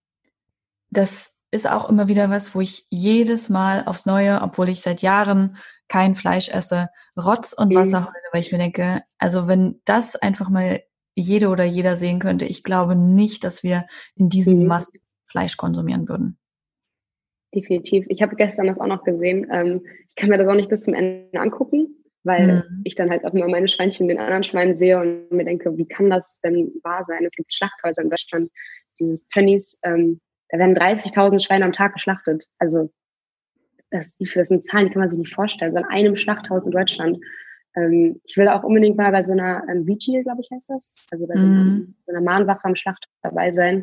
das 0.97 1.41
ist 1.51 1.71
auch 1.71 1.89
immer 1.89 2.09
wieder 2.09 2.31
was, 2.31 2.55
wo 2.55 2.61
ich 2.61 2.87
jedes 2.91 3.49
Mal 3.49 3.85
aufs 3.87 4.07
Neue, 4.07 4.41
obwohl 4.43 4.69
ich 4.69 4.81
seit 4.81 5.03
Jahren 5.03 5.57
kein 5.89 6.15
Fleisch 6.15 6.49
esse, 6.49 6.89
Rotz 7.17 7.53
und 7.53 7.71
mhm. 7.71 7.77
Wasser 7.77 8.07
heule, 8.07 8.25
weil 8.33 8.41
ich 8.41 8.51
mir 8.51 8.59
denke, 8.59 9.03
also 9.19 9.47
wenn 9.47 9.81
das 9.85 10.17
einfach 10.17 10.49
mal 10.49 10.83
jede 11.15 11.49
oder 11.49 11.65
jeder 11.65 11.97
sehen 11.97 12.19
könnte, 12.19 12.45
ich 12.45 12.65
glaube 12.65 12.97
nicht, 12.97 13.45
dass 13.45 13.63
wir 13.63 13.87
in 14.17 14.29
diesem 14.29 14.61
mhm. 14.61 14.67
Maß 14.67 14.93
Fleisch 15.27 15.57
konsumieren 15.57 16.09
würden. 16.09 16.39
Definitiv. 17.55 18.07
Ich 18.09 18.21
habe 18.21 18.35
gestern 18.35 18.67
das 18.67 18.81
auch 18.81 18.87
noch 18.87 19.05
gesehen. 19.05 19.47
Ähm, 19.53 19.87
ich 20.09 20.17
kann 20.17 20.31
mir 20.31 20.39
das 20.39 20.49
auch 20.49 20.55
nicht 20.55 20.69
bis 20.69 20.83
zum 20.83 20.95
Ende 20.95 21.39
angucken, 21.39 22.05
weil 22.25 22.65
mhm. 22.69 22.83
ich 22.85 22.97
dann 22.97 23.11
halt 23.11 23.25
auch 23.25 23.33
immer 23.33 23.47
meine 23.47 23.69
Schweinchen 23.69 24.09
den 24.09 24.19
anderen 24.19 24.43
Schweinen 24.43 24.75
sehe 24.75 24.99
und 24.99 25.31
mir 25.31 25.45
denke, 25.45 25.77
wie 25.77 25.87
kann 25.87 26.11
das 26.11 26.41
denn 26.41 26.73
wahr 26.83 27.05
sein? 27.05 27.25
Es 27.25 27.37
gibt 27.37 27.55
Schlachthäuser 27.55 28.03
in 28.03 28.11
Deutschland, 28.11 28.51
dieses 28.99 29.27
Tönnies, 29.29 29.79
ähm, 29.85 30.21
da 30.55 30.61
werden 30.61 30.77
30.000 30.77 31.45
Schweine 31.45 31.65
am 31.65 31.73
Tag 31.73 31.95
geschlachtet. 31.95 32.47
Also 32.61 32.89
das, 33.91 34.17
das 34.19 34.49
sind 34.49 34.63
Zahlen, 34.63 34.87
die 34.87 34.93
kann 34.93 35.01
man 35.01 35.09
sich 35.09 35.19
nicht 35.19 35.35
vorstellen. 35.35 35.73
So 35.73 35.79
in 35.79 35.85
einem 35.87 36.15
Schlachthaus 36.15 36.65
in 36.65 36.71
Deutschland. 36.71 37.19
Ähm, 37.75 38.21
ich 38.23 38.37
will 38.37 38.47
auch 38.47 38.63
unbedingt 38.63 38.97
mal 38.97 39.11
bei 39.11 39.25
so 39.25 39.33
einer 39.33 39.65
ähm, 39.69 39.85
Vigil, 39.85 40.23
glaube 40.23 40.43
ich, 40.43 40.51
heißt 40.53 40.71
das. 40.71 41.09
Also 41.11 41.27
bei 41.27 41.35
so, 41.35 41.45
einer, 41.45 41.65
mhm. 41.65 41.97
so 42.07 42.13
einer 42.13 42.21
Mahnwache 42.21 42.65
am 42.65 42.77
Schlachthaus 42.77 43.13
dabei 43.21 43.51
sein. 43.51 43.83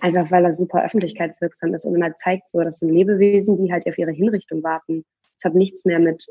Einfach 0.00 0.28
weil 0.32 0.42
das 0.42 0.58
super 0.58 0.84
öffentlichkeitswirksam 0.84 1.72
ist 1.72 1.84
und 1.84 1.94
immer 1.94 2.12
zeigt, 2.16 2.50
so, 2.50 2.60
das 2.62 2.80
sind 2.80 2.92
Lebewesen, 2.92 3.64
die 3.64 3.72
halt 3.72 3.86
auf 3.86 3.96
ihre 3.96 4.10
Hinrichtung 4.10 4.64
warten. 4.64 5.04
Es 5.38 5.44
hat 5.44 5.54
nichts 5.54 5.84
mehr 5.84 6.00
mit, 6.00 6.26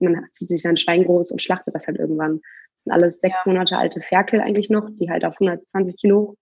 man 0.00 0.26
zieht 0.32 0.48
sich 0.48 0.62
sein 0.62 0.76
Schwein 0.76 1.04
groß 1.04 1.30
und 1.30 1.40
schlachtet 1.40 1.72
das 1.76 1.86
halt 1.86 1.98
irgendwann. 1.98 2.40
Das 2.40 2.82
sind 2.82 2.92
alles 2.92 3.20
sechs 3.20 3.44
ja. 3.44 3.52
Monate 3.52 3.78
alte 3.78 4.00
Ferkel 4.00 4.40
eigentlich 4.40 4.70
noch, 4.70 4.90
die 4.90 5.08
halt 5.08 5.24
auf 5.24 5.34
120 5.34 6.00
Kilo 6.00 6.34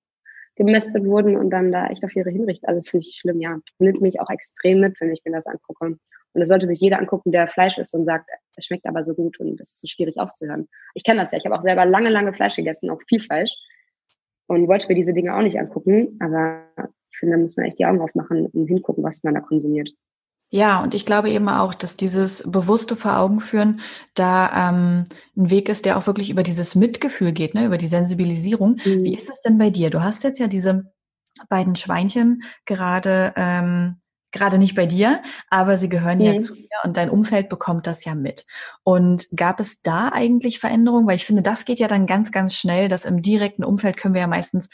gemästet 0.56 1.04
wurden 1.04 1.36
und 1.36 1.50
dann 1.50 1.72
da 1.72 1.88
echt 1.88 2.04
auf 2.04 2.14
ihre 2.14 2.30
Hinrichten. 2.30 2.68
Also 2.68 2.78
das 2.78 2.88
finde 2.88 3.06
ich 3.06 3.18
schlimm, 3.20 3.40
ja. 3.40 3.58
Nimmt 3.78 4.00
mich 4.00 4.20
auch 4.20 4.30
extrem 4.30 4.80
mit, 4.80 5.00
wenn 5.00 5.12
ich 5.12 5.22
mir 5.24 5.32
das 5.32 5.46
angucke. 5.46 5.84
Und 6.34 6.40
das 6.40 6.48
sollte 6.48 6.68
sich 6.68 6.80
jeder 6.80 6.98
angucken, 6.98 7.32
der 7.32 7.48
Fleisch 7.48 7.78
isst 7.78 7.94
und 7.94 8.04
sagt, 8.04 8.28
es 8.56 8.64
schmeckt 8.64 8.86
aber 8.86 9.04
so 9.04 9.14
gut 9.14 9.38
und 9.40 9.60
es 9.60 9.72
ist 9.72 9.80
so 9.80 9.86
schwierig 9.86 10.18
aufzuhören. 10.18 10.68
Ich 10.94 11.04
kenne 11.04 11.20
das 11.20 11.32
ja. 11.32 11.38
Ich 11.38 11.44
habe 11.44 11.56
auch 11.56 11.62
selber 11.62 11.84
lange, 11.84 12.10
lange 12.10 12.32
Fleisch 12.32 12.56
gegessen, 12.56 12.90
auch 12.90 13.00
viel 13.08 13.20
Fleisch. 13.20 13.54
Und 14.46 14.68
wollte 14.68 14.88
mir 14.88 14.94
diese 14.94 15.12
Dinge 15.12 15.34
auch 15.34 15.42
nicht 15.42 15.58
angucken. 15.58 16.18
Aber 16.20 16.62
ich 17.10 17.18
finde, 17.18 17.36
da 17.36 17.40
muss 17.40 17.56
man 17.56 17.66
echt 17.66 17.78
die 17.78 17.86
Augen 17.86 18.00
aufmachen 18.00 18.46
und 18.46 18.66
hingucken, 18.66 19.04
was 19.04 19.22
man 19.22 19.34
da 19.34 19.40
konsumiert. 19.40 19.90
Ja, 20.54 20.82
und 20.82 20.92
ich 20.92 21.06
glaube 21.06 21.30
eben 21.30 21.48
auch, 21.48 21.72
dass 21.72 21.96
dieses 21.96 22.42
bewusste 22.46 22.94
vor 22.94 23.16
Augen 23.16 23.40
führen 23.40 23.80
da 24.12 24.68
ähm, 24.68 25.04
ein 25.34 25.48
Weg 25.48 25.70
ist, 25.70 25.86
der 25.86 25.96
auch 25.96 26.06
wirklich 26.06 26.28
über 26.28 26.42
dieses 26.42 26.74
Mitgefühl 26.74 27.32
geht, 27.32 27.54
ne, 27.54 27.64
über 27.64 27.78
die 27.78 27.86
Sensibilisierung. 27.86 28.72
Mhm. 28.84 29.02
Wie 29.02 29.14
ist 29.16 29.30
das 29.30 29.40
denn 29.40 29.56
bei 29.56 29.70
dir? 29.70 29.88
Du 29.88 30.02
hast 30.02 30.24
jetzt 30.24 30.38
ja 30.38 30.48
diese 30.48 30.92
beiden 31.48 31.74
Schweinchen 31.74 32.42
gerade 32.66 33.32
ähm, 33.34 34.02
gerade 34.30 34.58
nicht 34.58 34.74
bei 34.74 34.84
dir, 34.84 35.22
aber 35.48 35.78
sie 35.78 35.88
gehören 35.88 36.18
mhm. 36.18 36.24
ja 36.24 36.38
zu 36.38 36.54
dir 36.54 36.68
und 36.84 36.98
dein 36.98 37.08
Umfeld 37.08 37.48
bekommt 37.48 37.86
das 37.86 38.04
ja 38.04 38.14
mit. 38.14 38.44
Und 38.82 39.28
gab 39.34 39.58
es 39.58 39.80
da 39.80 40.10
eigentlich 40.12 40.58
Veränderungen? 40.58 41.06
Weil 41.06 41.16
ich 41.16 41.24
finde, 41.24 41.40
das 41.40 41.64
geht 41.64 41.80
ja 41.80 41.88
dann 41.88 42.06
ganz, 42.06 42.30
ganz 42.30 42.54
schnell, 42.54 42.90
dass 42.90 43.06
im 43.06 43.22
direkten 43.22 43.64
Umfeld 43.64 43.96
können 43.96 44.12
wir 44.12 44.20
ja 44.20 44.26
meistens 44.26 44.68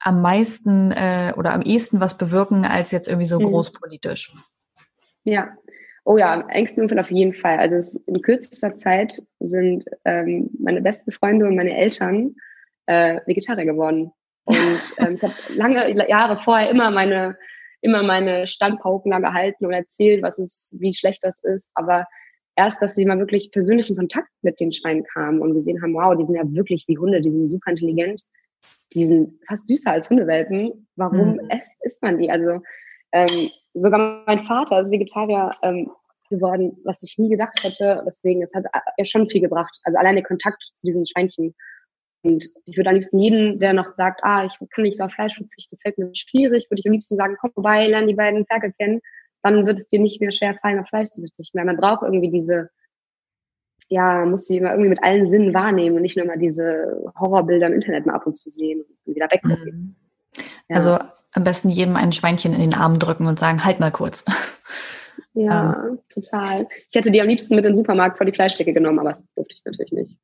am 0.00 0.20
meisten 0.20 0.90
äh, 0.90 1.32
oder 1.36 1.52
am 1.52 1.62
ehesten 1.62 2.00
was 2.00 2.18
bewirken 2.18 2.64
als 2.64 2.90
jetzt 2.90 3.06
irgendwie 3.06 3.26
so 3.26 3.38
mhm. 3.38 3.44
großpolitisch. 3.44 4.32
Ja. 5.24 5.56
Oh 6.04 6.18
ja, 6.18 6.34
im 6.34 6.48
engsten 6.48 6.82
Umfeld 6.82 7.00
auf 7.00 7.10
jeden 7.10 7.32
Fall. 7.32 7.58
Also 7.58 7.76
es, 7.76 7.94
in 8.06 8.20
kürzester 8.22 8.74
Zeit 8.74 9.22
sind 9.38 9.84
ähm, 10.04 10.50
meine 10.58 10.82
besten 10.82 11.12
Freunde 11.12 11.46
und 11.46 11.54
meine 11.54 11.76
Eltern 11.76 12.34
äh, 12.86 13.20
Vegetarier 13.26 13.66
geworden. 13.66 14.10
Und 14.44 14.56
ähm, 14.98 15.14
ich 15.14 15.22
habe 15.22 15.34
lange 15.54 16.08
Jahre 16.08 16.36
vorher 16.42 16.70
immer 16.70 16.90
meine 16.90 17.36
immer 17.82 18.02
meine 18.02 18.46
Standpauken 18.46 19.10
da 19.10 19.18
gehalten 19.18 19.66
und 19.66 19.72
erzählt, 19.72 20.22
was 20.22 20.38
es, 20.38 20.76
wie 20.80 20.94
schlecht 20.94 21.22
das 21.22 21.42
ist. 21.42 21.70
Aber 21.74 22.06
erst, 22.56 22.80
dass 22.80 22.94
sie 22.94 23.04
mal 23.04 23.18
wirklich 23.18 23.50
persönlichen 23.50 23.96
Kontakt 23.96 24.30
mit 24.40 24.58
den 24.60 24.72
Schweinen 24.72 25.04
kamen 25.04 25.40
und 25.40 25.52
gesehen 25.54 25.82
haben, 25.82 25.94
wow, 25.94 26.16
die 26.16 26.24
sind 26.24 26.36
ja 26.36 26.44
wirklich 26.46 26.84
wie 26.86 26.96
Hunde, 26.96 27.20
die 27.20 27.30
sind 27.30 27.48
super 27.48 27.72
intelligent, 27.72 28.22
die 28.94 29.04
sind 29.04 29.34
fast 29.48 29.66
süßer 29.66 29.90
als 29.90 30.08
Hundewelpen. 30.08 30.86
Warum 30.96 31.34
mhm. 31.34 31.50
isst 31.82 32.02
man 32.02 32.18
die? 32.18 32.30
Also 32.30 32.60
Ähm, 33.12 33.50
sogar 33.74 34.22
mein 34.26 34.46
Vater 34.46 34.80
ist 34.80 34.90
Vegetarier 34.90 35.50
ähm, 35.62 35.90
geworden, 36.30 36.76
was 36.84 37.02
ich 37.02 37.18
nie 37.18 37.28
gedacht 37.28 37.62
hätte. 37.62 38.02
Deswegen, 38.06 38.42
es 38.42 38.54
hat 38.54 38.64
ja 38.96 39.04
schon 39.04 39.28
viel 39.28 39.40
gebracht. 39.40 39.78
Also 39.84 39.98
allein 39.98 40.16
der 40.16 40.24
Kontakt 40.24 40.62
zu 40.74 40.86
diesen 40.86 41.06
Schweinchen. 41.06 41.54
Und 42.22 42.48
ich 42.64 42.76
würde 42.76 42.90
am 42.90 42.94
liebsten 42.94 43.18
jeden, 43.18 43.58
der 43.58 43.72
noch 43.72 43.94
sagt, 43.96 44.20
ah, 44.22 44.44
ich 44.44 44.54
kann 44.70 44.84
nicht 44.84 44.96
so 44.96 45.04
auf 45.04 45.12
Fleisch 45.12 45.34
verzichten, 45.34 45.70
das 45.72 45.82
fällt 45.82 45.98
mir 45.98 46.08
schwierig, 46.14 46.70
würde 46.70 46.78
ich 46.78 46.86
am 46.86 46.92
liebsten 46.92 47.16
sagen, 47.16 47.36
komm 47.40 47.52
vorbei, 47.52 47.88
lerne 47.88 48.06
die 48.06 48.14
beiden 48.14 48.46
Ferkel 48.46 48.72
kennen. 48.78 49.00
Dann 49.42 49.66
wird 49.66 49.80
es 49.80 49.88
dir 49.88 49.98
nicht 49.98 50.20
mehr 50.20 50.30
schwer 50.30 50.54
fallen, 50.62 50.78
auf 50.78 50.88
Fleisch 50.88 51.10
zu 51.10 51.20
verzichten. 51.20 51.58
Weil 51.58 51.66
man 51.66 51.76
braucht 51.76 52.02
irgendwie 52.02 52.30
diese, 52.30 52.70
ja, 53.88 54.24
muss 54.24 54.46
sie 54.46 54.58
immer 54.58 54.70
irgendwie 54.70 54.90
mit 54.90 55.02
allen 55.02 55.26
Sinnen 55.26 55.52
wahrnehmen 55.52 55.96
und 55.96 56.02
nicht 56.02 56.16
nur 56.16 56.26
mal 56.26 56.38
diese 56.38 57.12
Horrorbilder 57.18 57.66
im 57.66 57.74
Internet 57.74 58.06
mal 58.06 58.14
ab 58.14 58.26
und 58.26 58.36
zu 58.36 58.50
sehen 58.50 58.84
und 59.04 59.14
wieder 59.14 59.28
weggucken. 59.30 59.64
Mhm. 59.64 59.96
Ja. 60.68 60.76
Also 60.76 60.98
am 61.32 61.44
besten 61.44 61.68
jedem 61.68 61.96
ein 61.96 62.12
Schweinchen 62.12 62.54
in 62.54 62.60
den 62.60 62.74
Arm 62.74 62.98
drücken 62.98 63.26
und 63.26 63.38
sagen, 63.38 63.64
halt 63.64 63.80
mal 63.80 63.92
kurz. 63.92 64.24
Ja, 65.34 65.86
ähm. 65.88 65.98
total. 66.12 66.68
Ich 66.90 66.94
hätte 66.96 67.10
die 67.10 67.20
am 67.20 67.26
liebsten 67.26 67.54
mit 67.54 67.64
in 67.64 67.70
den 67.70 67.76
Supermarkt 67.76 68.18
vor 68.18 68.26
die 68.26 68.32
Fleischdecke 68.32 68.74
genommen, 68.74 68.98
aber 68.98 69.10
das 69.10 69.24
durfte 69.34 69.54
ich 69.54 69.64
natürlich 69.64 69.92
nicht. 69.92 70.18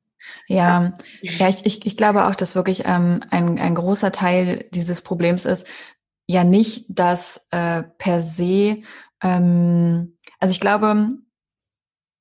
Ja, 0.47 0.93
ja, 1.21 1.47
ich, 1.47 1.65
ich, 1.65 1.85
ich 1.85 1.97
glaube 1.97 2.25
auch, 2.25 2.35
dass 2.35 2.55
wirklich 2.55 2.83
ähm, 2.85 3.21
ein, 3.31 3.59
ein 3.59 3.75
großer 3.75 4.11
Teil 4.11 4.65
dieses 4.71 5.01
Problems 5.01 5.45
ist, 5.45 5.67
ja 6.27 6.43
nicht, 6.43 6.85
dass 6.89 7.47
äh, 7.51 7.83
per 7.97 8.21
se, 8.21 8.83
ähm, 9.23 10.17
also 10.39 10.51
ich 10.51 10.59
glaube, 10.59 11.09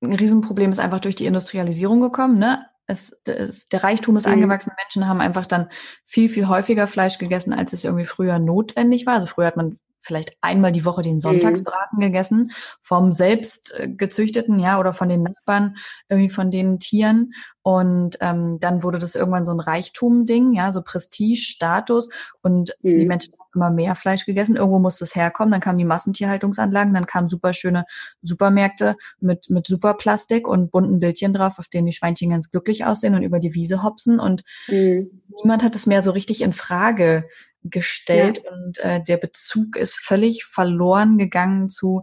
ein 0.01 0.12
Riesenproblem 0.12 0.70
ist 0.70 0.79
einfach 0.79 1.01
durch 1.01 1.16
die 1.16 1.27
Industrialisierung 1.27 2.01
gekommen, 2.01 2.38
ne? 2.38 2.64
Es, 2.88 3.22
es, 3.27 3.68
der 3.68 3.85
Reichtum 3.85 4.16
ist 4.16 4.27
mhm. 4.27 4.35
angewachsen. 4.35 4.72
Menschen 4.77 5.09
haben 5.09 5.20
einfach 5.20 5.46
dann 5.46 5.68
viel, 6.05 6.29
viel 6.29 6.48
häufiger 6.48 6.87
Fleisch 6.87 7.18
gegessen, 7.18 7.53
als 7.53 7.72
es 7.72 7.85
irgendwie 7.85 8.07
früher 8.07 8.38
notwendig 8.38 9.07
war. 9.07 9.14
Also 9.14 9.29
früher 9.29 9.46
hat 9.46 9.57
man 9.57 9.79
vielleicht 10.00 10.37
einmal 10.40 10.72
die 10.72 10.84
Woche 10.84 11.02
den 11.02 11.14
mhm. 11.14 11.20
Sonntagsbraten 11.20 11.98
mhm. 11.98 12.02
gegessen, 12.02 12.52
vom 12.80 13.12
selbst 13.12 13.74
äh, 13.78 13.88
gezüchteten, 13.88 14.58
ja, 14.58 14.78
oder 14.78 14.92
von 14.92 15.08
den 15.08 15.22
Nachbarn, 15.22 15.76
irgendwie 16.08 16.30
von 16.30 16.50
den 16.50 16.78
Tieren. 16.78 17.32
Und 17.62 18.16
ähm, 18.20 18.58
dann 18.61 18.82
wurde 18.82 18.98
das 18.98 19.14
irgendwann 19.14 19.44
so 19.44 19.52
ein 19.52 19.61
Reichtum-Ding, 19.61 20.54
ja, 20.54 20.72
so 20.72 20.82
Prestige, 20.82 21.40
Status. 21.40 22.08
Und 22.40 22.74
mhm. 22.82 22.96
die 22.96 23.06
Menschen 23.06 23.34
haben 23.34 23.48
immer 23.54 23.70
mehr 23.70 23.94
Fleisch 23.94 24.24
gegessen. 24.24 24.56
Irgendwo 24.56 24.78
musste 24.78 25.04
es 25.04 25.14
herkommen. 25.14 25.50
Dann 25.50 25.61
kamen 25.61 25.78
die 25.78 25.84
Massentierhaltungsanlagen, 25.84 26.94
dann 26.94 27.06
kamen 27.06 27.28
super 27.28 27.52
schöne 27.52 27.84
Supermärkte 28.22 28.96
mit, 29.20 29.50
mit 29.50 29.66
super 29.66 29.94
Plastik 29.94 30.48
und 30.48 30.70
bunten 30.70 31.00
Bildchen 31.00 31.34
drauf, 31.34 31.58
auf 31.58 31.68
denen 31.68 31.87
die 31.87 31.92
Schweinchen 31.92 32.30
ganz 32.30 32.50
glücklich 32.50 32.87
aussehen 32.87 33.14
und 33.14 33.22
über 33.22 33.38
die 33.38 33.54
Wiese 33.54 33.82
hopsen. 33.82 34.18
Und 34.18 34.44
mhm. 34.68 35.22
niemand 35.42 35.62
hat 35.62 35.74
es 35.74 35.87
mehr 35.87 36.02
so 36.02 36.12
richtig 36.12 36.40
in 36.40 36.54
Frage 36.54 37.28
gestellt 37.62 38.42
ja. 38.44 38.52
und 38.52 38.78
äh, 38.78 39.02
der 39.02 39.16
Bezug 39.16 39.76
ist 39.76 39.98
völlig 39.98 40.44
verloren 40.44 41.18
gegangen 41.18 41.68
zu, 41.68 42.02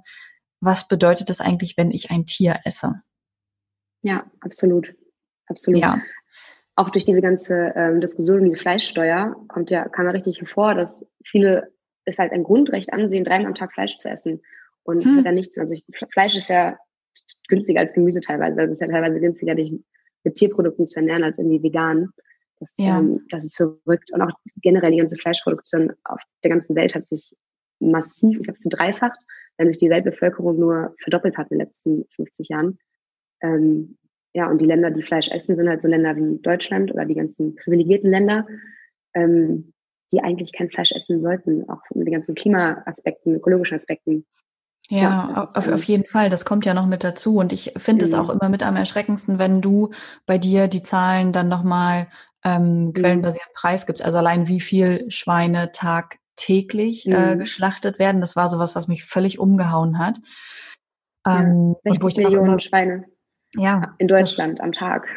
was 0.59 0.87
bedeutet 0.87 1.29
das 1.29 1.41
eigentlich, 1.41 1.77
wenn 1.77 1.91
ich 1.91 2.11
ein 2.11 2.25
Tier 2.25 2.59
esse? 2.65 3.01
Ja, 4.01 4.25
absolut. 4.41 4.93
Absolut. 5.47 5.81
Ja. 5.81 6.01
Auch 6.75 6.89
durch 6.89 7.05
diese 7.05 7.21
ganze 7.21 7.73
ähm, 7.75 8.01
Diskussion 8.01 8.39
um 8.39 8.45
diese 8.45 8.57
Fleischsteuer 8.57 9.35
kommt 9.47 9.69
ja, 9.69 9.87
kam 9.87 10.05
ja 10.05 10.11
richtig 10.11 10.41
hervor, 10.41 10.75
dass 10.75 11.07
viele 11.23 11.71
es 12.05 12.19
halt 12.19 12.31
ein 12.31 12.43
Grundrecht 12.43 12.93
ansehen, 12.93 13.23
dreimal 13.23 13.47
am 13.47 13.55
Tag 13.55 13.73
Fleisch 13.73 13.95
zu 13.95 14.09
essen. 14.09 14.41
Und 14.83 15.03
hm. 15.03 15.17
hat 15.17 15.25
ja 15.25 15.31
nichts. 15.31 15.57
Also 15.57 15.73
ich, 15.73 15.83
Fleisch 16.11 16.35
ist 16.35 16.49
ja 16.49 16.77
günstiger 17.47 17.79
als 17.79 17.93
Gemüse 17.93 18.21
teilweise. 18.21 18.61
Also 18.61 18.71
es 18.71 18.79
ist 18.79 18.87
ja 18.87 18.91
teilweise 18.91 19.19
günstiger, 19.19 19.55
dich 19.55 19.73
mit 20.23 20.35
Tierprodukten 20.35 20.85
zu 20.85 20.99
ernähren 20.99 21.23
als 21.23 21.39
irgendwie 21.39 21.63
vegan. 21.63 22.09
Das, 22.59 22.73
ja. 22.77 22.99
ähm, 22.99 23.25
das 23.29 23.43
ist 23.43 23.57
verrückt. 23.57 24.11
Und 24.11 24.21
auch 24.21 24.31
generell 24.61 24.91
die 24.91 24.97
ganze 24.97 25.17
Fleischproduktion 25.17 25.93
auf 26.05 26.19
der 26.43 26.51
ganzen 26.51 26.75
Welt 26.75 26.95
hat 26.95 27.07
sich 27.07 27.35
massiv, 27.79 28.37
ich 28.37 28.43
glaube, 28.43 28.59
verdreifacht, 28.61 29.19
wenn 29.57 29.67
sich 29.67 29.77
die 29.77 29.89
Weltbevölkerung 29.89 30.59
nur 30.59 30.95
verdoppelt 31.01 31.37
hat 31.37 31.51
in 31.51 31.59
den 31.59 31.67
letzten 31.67 32.05
50 32.15 32.49
Jahren. 32.49 32.77
Ähm, 33.41 33.97
ja, 34.33 34.49
und 34.49 34.59
die 34.59 34.65
Länder, 34.65 34.91
die 34.91 35.03
Fleisch 35.03 35.29
essen, 35.29 35.55
sind 35.55 35.69
halt 35.69 35.81
so 35.81 35.87
Länder 35.87 36.15
wie 36.15 36.39
Deutschland 36.41 36.93
oder 36.93 37.05
die 37.05 37.15
ganzen 37.15 37.55
privilegierten 37.55 38.11
Länder, 38.11 38.45
ähm, 39.13 39.73
die 40.11 40.21
eigentlich 40.21 40.51
kein 40.51 40.69
Fleisch 40.69 40.91
essen 40.91 41.21
sollten, 41.21 41.67
auch 41.69 41.81
mit 41.93 42.07
den 42.07 42.13
ganzen 42.13 42.35
Klimaaspekten, 42.35 43.35
ökologischen 43.35 43.75
Aspekten. 43.75 44.25
Ja, 44.89 44.99
ja 44.99 45.43
auf, 45.55 45.67
auf 45.67 45.83
jeden 45.85 46.05
Fall. 46.05 46.29
Das 46.29 46.45
kommt 46.45 46.65
ja 46.65 46.73
noch 46.73 46.85
mit 46.85 47.03
dazu. 47.03 47.37
Und 47.37 47.53
ich 47.53 47.73
finde 47.77 48.05
es 48.05 48.11
mhm. 48.11 48.19
auch 48.19 48.29
immer 48.29 48.49
mit 48.49 48.61
am 48.61 48.75
erschreckendsten, 48.75 49.39
wenn 49.39 49.61
du 49.61 49.91
bei 50.25 50.37
dir 50.37 50.67
die 50.67 50.83
Zahlen 50.83 51.31
dann 51.31 51.47
nochmal 51.47 52.07
ähm, 52.45 52.84
mhm. 52.84 52.93
quellenbasiert 52.93 53.47
preisgibst. 53.55 54.05
Also 54.05 54.19
allein 54.19 54.47
wie 54.47 54.62
viel 54.62 55.10
Schweine 55.10 55.71
tagtäglich 55.73 57.08
äh, 57.08 57.10
mhm. 57.10 57.15
äh, 57.15 57.38
geschlachtet 57.38 57.99
werden. 57.99 58.21
Das 58.21 58.36
war 58.36 58.47
sowas, 58.47 58.75
was 58.75 58.88
mich 58.88 59.03
völlig 59.03 59.39
umgehauen 59.39 59.97
hat. 59.97 60.19
Ähm, 61.27 61.75
ja, 61.84 61.95
60 61.95 62.23
Millionen 62.23 62.47
immer, 62.51 62.60
Schweine. 62.60 63.05
Ja. 63.55 63.95
In 63.97 64.08
Deutschland 64.08 64.60
das, 64.60 64.63
am 64.63 64.71
Tag. 64.71 65.08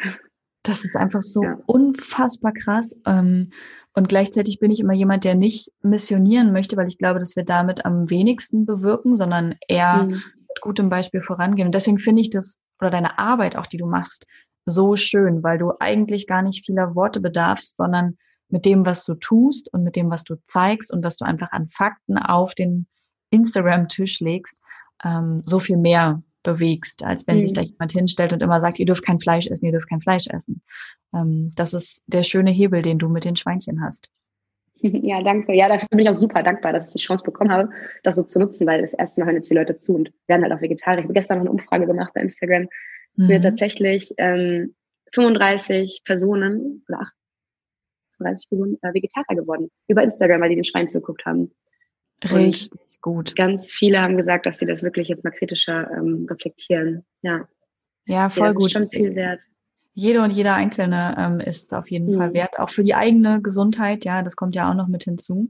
Das 0.63 0.83
ist 0.83 0.95
einfach 0.95 1.23
so 1.23 1.43
ja. 1.43 1.57
unfassbar 1.67 2.51
krass. 2.51 2.99
Ähm, 3.05 3.51
und 3.93 4.09
gleichzeitig 4.09 4.59
bin 4.59 4.71
ich 4.71 4.79
immer 4.79 4.93
jemand, 4.93 5.23
der 5.23 5.35
nicht 5.35 5.71
missionieren 5.81 6.51
möchte, 6.51 6.77
weil 6.77 6.87
ich 6.87 6.97
glaube, 6.97 7.19
dass 7.19 7.35
wir 7.35 7.43
damit 7.43 7.85
am 7.85 8.09
wenigsten 8.09 8.65
bewirken, 8.65 9.15
sondern 9.15 9.55
eher 9.67 10.03
mhm. 10.03 10.11
mit 10.47 10.61
gutem 10.61 10.89
Beispiel 10.89 11.21
vorangehen. 11.21 11.67
Und 11.67 11.75
deswegen 11.75 11.99
finde 11.99 12.21
ich 12.21 12.31
das, 12.31 12.57
oder 12.79 12.89
deine 12.89 13.19
Arbeit 13.19 13.55
auch, 13.55 13.67
die 13.67 13.77
du 13.77 13.85
machst, 13.85 14.25
so 14.69 14.95
schön, 14.95 15.43
weil 15.43 15.57
du 15.57 15.73
eigentlich 15.79 16.27
gar 16.27 16.41
nicht 16.41 16.65
vieler 16.65 16.95
Worte 16.95 17.19
bedarfst, 17.19 17.77
sondern 17.77 18.17
mit 18.49 18.65
dem, 18.65 18.85
was 18.85 19.05
du 19.05 19.13
tust 19.15 19.71
und 19.73 19.83
mit 19.83 19.95
dem, 19.95 20.09
was 20.09 20.23
du 20.23 20.35
zeigst 20.45 20.91
und 20.91 21.03
was 21.03 21.17
du 21.17 21.25
einfach 21.25 21.51
an 21.51 21.69
Fakten 21.69 22.17
auf 22.17 22.55
den 22.55 22.87
Instagram-Tisch 23.31 24.19
legst, 24.21 24.57
ähm, 25.03 25.43
so 25.45 25.59
viel 25.59 25.77
mehr 25.77 26.23
bewegst, 26.43 27.03
als 27.03 27.27
wenn 27.27 27.37
mhm. 27.37 27.41
sich 27.43 27.53
da 27.53 27.61
jemand 27.61 27.91
hinstellt 27.91 28.33
und 28.33 28.41
immer 28.41 28.59
sagt, 28.59 28.79
ihr 28.79 28.85
dürft 28.85 29.05
kein 29.05 29.19
Fleisch 29.19 29.47
essen, 29.47 29.65
ihr 29.65 29.71
dürft 29.71 29.89
kein 29.89 30.01
Fleisch 30.01 30.27
essen. 30.27 30.61
Ähm, 31.13 31.51
das 31.55 31.73
ist 31.73 32.01
der 32.07 32.23
schöne 32.23 32.51
Hebel, 32.51 32.81
den 32.81 32.97
du 32.97 33.09
mit 33.09 33.25
den 33.25 33.35
Schweinchen 33.35 33.83
hast. 33.83 34.09
Ja, 34.81 35.21
danke. 35.21 35.53
Ja, 35.53 35.67
dafür 35.67 35.89
bin 35.89 35.99
ich 35.99 36.09
auch 36.09 36.13
super 36.13 36.41
dankbar, 36.41 36.71
dass 36.71 36.87
ich 36.87 37.01
die 37.01 37.05
Chance 37.05 37.25
bekommen 37.25 37.51
habe, 37.51 37.69
das 38.03 38.15
so 38.15 38.23
zu 38.23 38.39
nutzen, 38.39 38.65
weil 38.65 38.81
das 38.81 38.93
erste 38.93 39.19
Mal 39.19 39.25
hören 39.27 39.35
jetzt 39.35 39.49
die 39.49 39.53
Leute 39.53 39.75
zu 39.75 39.93
und 39.93 40.13
werden 40.27 40.43
halt 40.43 40.53
auch 40.53 40.61
Vegetarier. 40.61 40.99
Ich 40.99 41.03
habe 41.03 41.13
gestern 41.13 41.39
noch 41.39 41.45
eine 41.47 41.51
Umfrage 41.51 41.85
gemacht 41.85 42.13
bei 42.13 42.21
Instagram, 42.21 42.69
mhm. 43.19 43.27
mir 43.27 43.41
tatsächlich 43.41 44.13
ähm, 44.17 44.75
35 45.13 46.01
Personen 46.05 46.83
oder 46.87 47.01
38 48.19 48.49
Personen 48.49 48.77
äh, 48.81 48.93
Vegetarier 48.93 49.41
geworden 49.41 49.69
über 49.87 50.03
Instagram, 50.03 50.41
weil 50.41 50.49
die 50.49 50.55
den 50.55 50.63
Schwein 50.63 50.87
zugeguckt 50.87 51.25
haben. 51.25 51.51
Richtig 52.23 52.71
und 52.71 53.01
gut. 53.01 53.35
Ganz 53.35 53.73
viele 53.73 54.01
haben 54.01 54.17
gesagt, 54.17 54.45
dass 54.45 54.59
sie 54.59 54.65
das 54.65 54.83
wirklich 54.83 55.07
jetzt 55.07 55.23
mal 55.23 55.31
kritischer 55.31 55.89
ähm, 55.91 56.27
reflektieren. 56.29 57.05
Ja. 57.21 57.47
Ja, 58.05 58.29
voll 58.29 58.47
ja, 58.47 58.49
das 58.49 58.57
gut. 58.57 58.67
Ist 58.67 58.73
schon 58.73 58.89
viel 58.89 59.15
wert. 59.15 59.41
Jede 59.93 60.21
und 60.21 60.31
jeder 60.31 60.55
Einzelne 60.55 61.15
ähm, 61.17 61.39
ist 61.39 61.73
auf 61.73 61.89
jeden 61.89 62.07
mhm. 62.07 62.17
Fall 62.17 62.33
wert, 62.33 62.59
auch 62.59 62.69
für 62.69 62.83
die 62.83 62.95
eigene 62.95 63.41
Gesundheit. 63.41 64.05
Ja, 64.05 64.21
das 64.21 64.35
kommt 64.35 64.55
ja 64.55 64.69
auch 64.69 64.75
noch 64.75 64.87
mit 64.87 65.03
hinzu. 65.03 65.49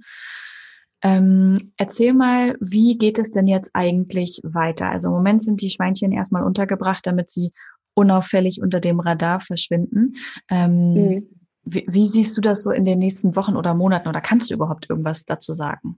Ähm, 1.02 1.72
erzähl 1.78 2.14
mal, 2.14 2.58
wie 2.60 2.98
geht 2.98 3.20
es 3.20 3.32
denn 3.32 3.48
jetzt 3.48 3.72
eigentlich 3.74 4.42
weiter? 4.44 4.90
Also 4.90 5.08
im 5.08 5.14
Moment 5.16 5.44
sind 5.44 5.62
die 5.62 5.70
Schweinchen 5.70 6.12
erstmal 6.12 6.44
untergebracht, 6.44 7.06
damit 7.06 7.32
sie 7.32 7.52
unauffällig 7.94 8.62
unter 8.62 8.80
dem 8.80 9.00
Radar 9.00 9.40
verschwinden. 9.40 10.16
Ähm, 10.50 10.94
mhm. 10.94 11.28
wie, 11.64 11.86
wie, 11.88 12.08
siehst 12.08 12.36
du 12.38 12.42
das 12.42 12.64
so 12.64 12.72
in 12.72 12.86
den 12.86 13.00
nächsten 13.00 13.36
Wochen 13.36 13.56
oder 13.56 13.74
Monaten 13.74 14.10
oder 14.10 14.22
kannst 14.22 14.50
du 14.50 14.56
überhaupt 14.56 14.90
irgendwas 14.90 15.26
dazu 15.26 15.54
sagen? 15.54 15.98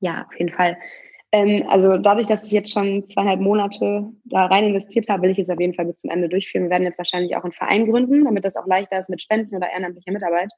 Ja, 0.00 0.26
auf 0.26 0.38
jeden 0.38 0.52
Fall. 0.52 0.76
Ähm, 1.32 1.64
also 1.68 1.96
dadurch, 1.96 2.26
dass 2.26 2.44
ich 2.44 2.52
jetzt 2.52 2.72
schon 2.72 3.04
zweieinhalb 3.06 3.40
Monate 3.40 4.08
da 4.24 4.46
rein 4.46 4.64
investiert 4.64 5.08
habe, 5.08 5.22
will 5.22 5.30
ich 5.30 5.38
es 5.38 5.50
auf 5.50 5.58
jeden 5.60 5.74
Fall 5.74 5.86
bis 5.86 5.98
zum 5.98 6.10
Ende 6.10 6.28
durchführen. 6.28 6.64
Wir 6.64 6.70
werden 6.70 6.84
jetzt 6.84 6.98
wahrscheinlich 6.98 7.36
auch 7.36 7.42
einen 7.42 7.52
Verein 7.52 7.90
gründen, 7.90 8.24
damit 8.24 8.44
das 8.44 8.56
auch 8.56 8.66
leichter 8.66 8.98
ist 8.98 9.10
mit 9.10 9.22
Spenden 9.22 9.56
oder 9.56 9.70
ehrenamtlicher 9.70 10.12
Mitarbeit. 10.12 10.50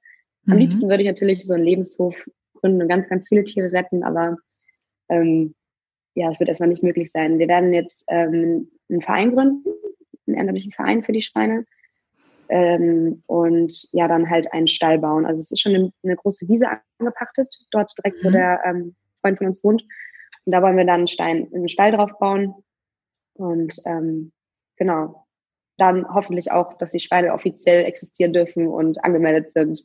Am 0.46 0.54
mhm. 0.54 0.60
liebsten 0.60 0.88
würde 0.88 1.02
ich 1.02 1.08
natürlich 1.08 1.46
so 1.46 1.54
einen 1.54 1.64
Lebenshof 1.64 2.14
gründen 2.66 2.82
und 2.82 2.88
ganz, 2.88 3.08
ganz 3.08 3.28
viele 3.28 3.44
Tiere 3.44 3.72
retten, 3.72 4.02
aber 4.02 4.36
ähm, 5.08 5.54
ja, 6.14 6.30
es 6.30 6.40
wird 6.40 6.48
erstmal 6.48 6.68
nicht 6.68 6.82
möglich 6.82 7.12
sein. 7.12 7.38
Wir 7.38 7.48
werden 7.48 7.72
jetzt 7.72 8.04
ähm, 8.08 8.70
einen 8.88 9.02
Verein 9.02 9.34
gründen, 9.34 9.68
einen 10.26 10.36
ehrenamtlichen 10.36 10.72
Verein 10.72 11.04
für 11.04 11.12
die 11.12 11.22
Schweine. 11.22 11.64
Ähm, 12.48 13.22
und 13.26 13.88
ja, 13.92 14.08
dann 14.08 14.30
halt 14.30 14.52
einen 14.52 14.68
Stall 14.68 14.98
bauen. 14.98 15.26
Also 15.26 15.40
es 15.40 15.50
ist 15.50 15.60
schon 15.60 15.74
eine, 15.74 15.92
eine 16.04 16.16
große 16.16 16.48
Wiese 16.48 16.68
angepachtet, 16.98 17.52
dort 17.70 17.92
direkt, 17.98 18.24
wo 18.24 18.28
mhm. 18.28 18.32
der 18.32 18.60
ähm, 18.64 18.96
Freund 19.20 19.38
von 19.38 19.48
uns 19.48 19.62
wohnt. 19.62 19.82
Und 20.44 20.52
da 20.52 20.62
wollen 20.62 20.76
wir 20.76 20.84
dann 20.84 21.00
einen, 21.00 21.08
Stein, 21.08 21.48
einen 21.52 21.68
Stall 21.68 21.92
drauf 21.92 22.12
bauen. 22.18 22.54
Und 23.34 23.76
ähm, 23.84 24.32
genau, 24.76 25.26
dann 25.76 26.06
hoffentlich 26.08 26.50
auch, 26.50 26.78
dass 26.78 26.92
die 26.92 27.00
Schweine 27.00 27.34
offiziell 27.34 27.84
existieren 27.84 28.32
dürfen 28.32 28.68
und 28.68 29.04
angemeldet 29.04 29.50
sind. 29.50 29.80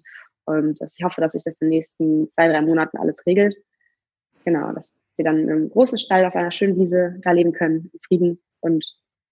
Und 0.45 0.81
dass 0.81 0.95
ich 0.97 1.03
hoffe, 1.03 1.21
dass 1.21 1.33
sich 1.33 1.43
das 1.43 1.59
in 1.61 1.67
den 1.67 1.77
nächsten 1.77 2.29
zwei, 2.29 2.47
drei 2.47 2.61
Monaten 2.61 2.97
alles 2.97 3.25
regelt. 3.25 3.55
Genau, 4.43 4.71
dass 4.73 4.95
sie 5.13 5.23
dann 5.23 5.37
in 5.37 5.49
einem 5.49 5.69
großen 5.69 5.97
Stall 5.97 6.25
auf 6.25 6.35
einer 6.35 6.51
schönen 6.51 6.77
Wiese 6.77 7.19
da 7.23 7.31
leben 7.31 7.53
können, 7.53 7.91
in 7.93 7.99
Frieden 8.07 8.41
und 8.61 8.83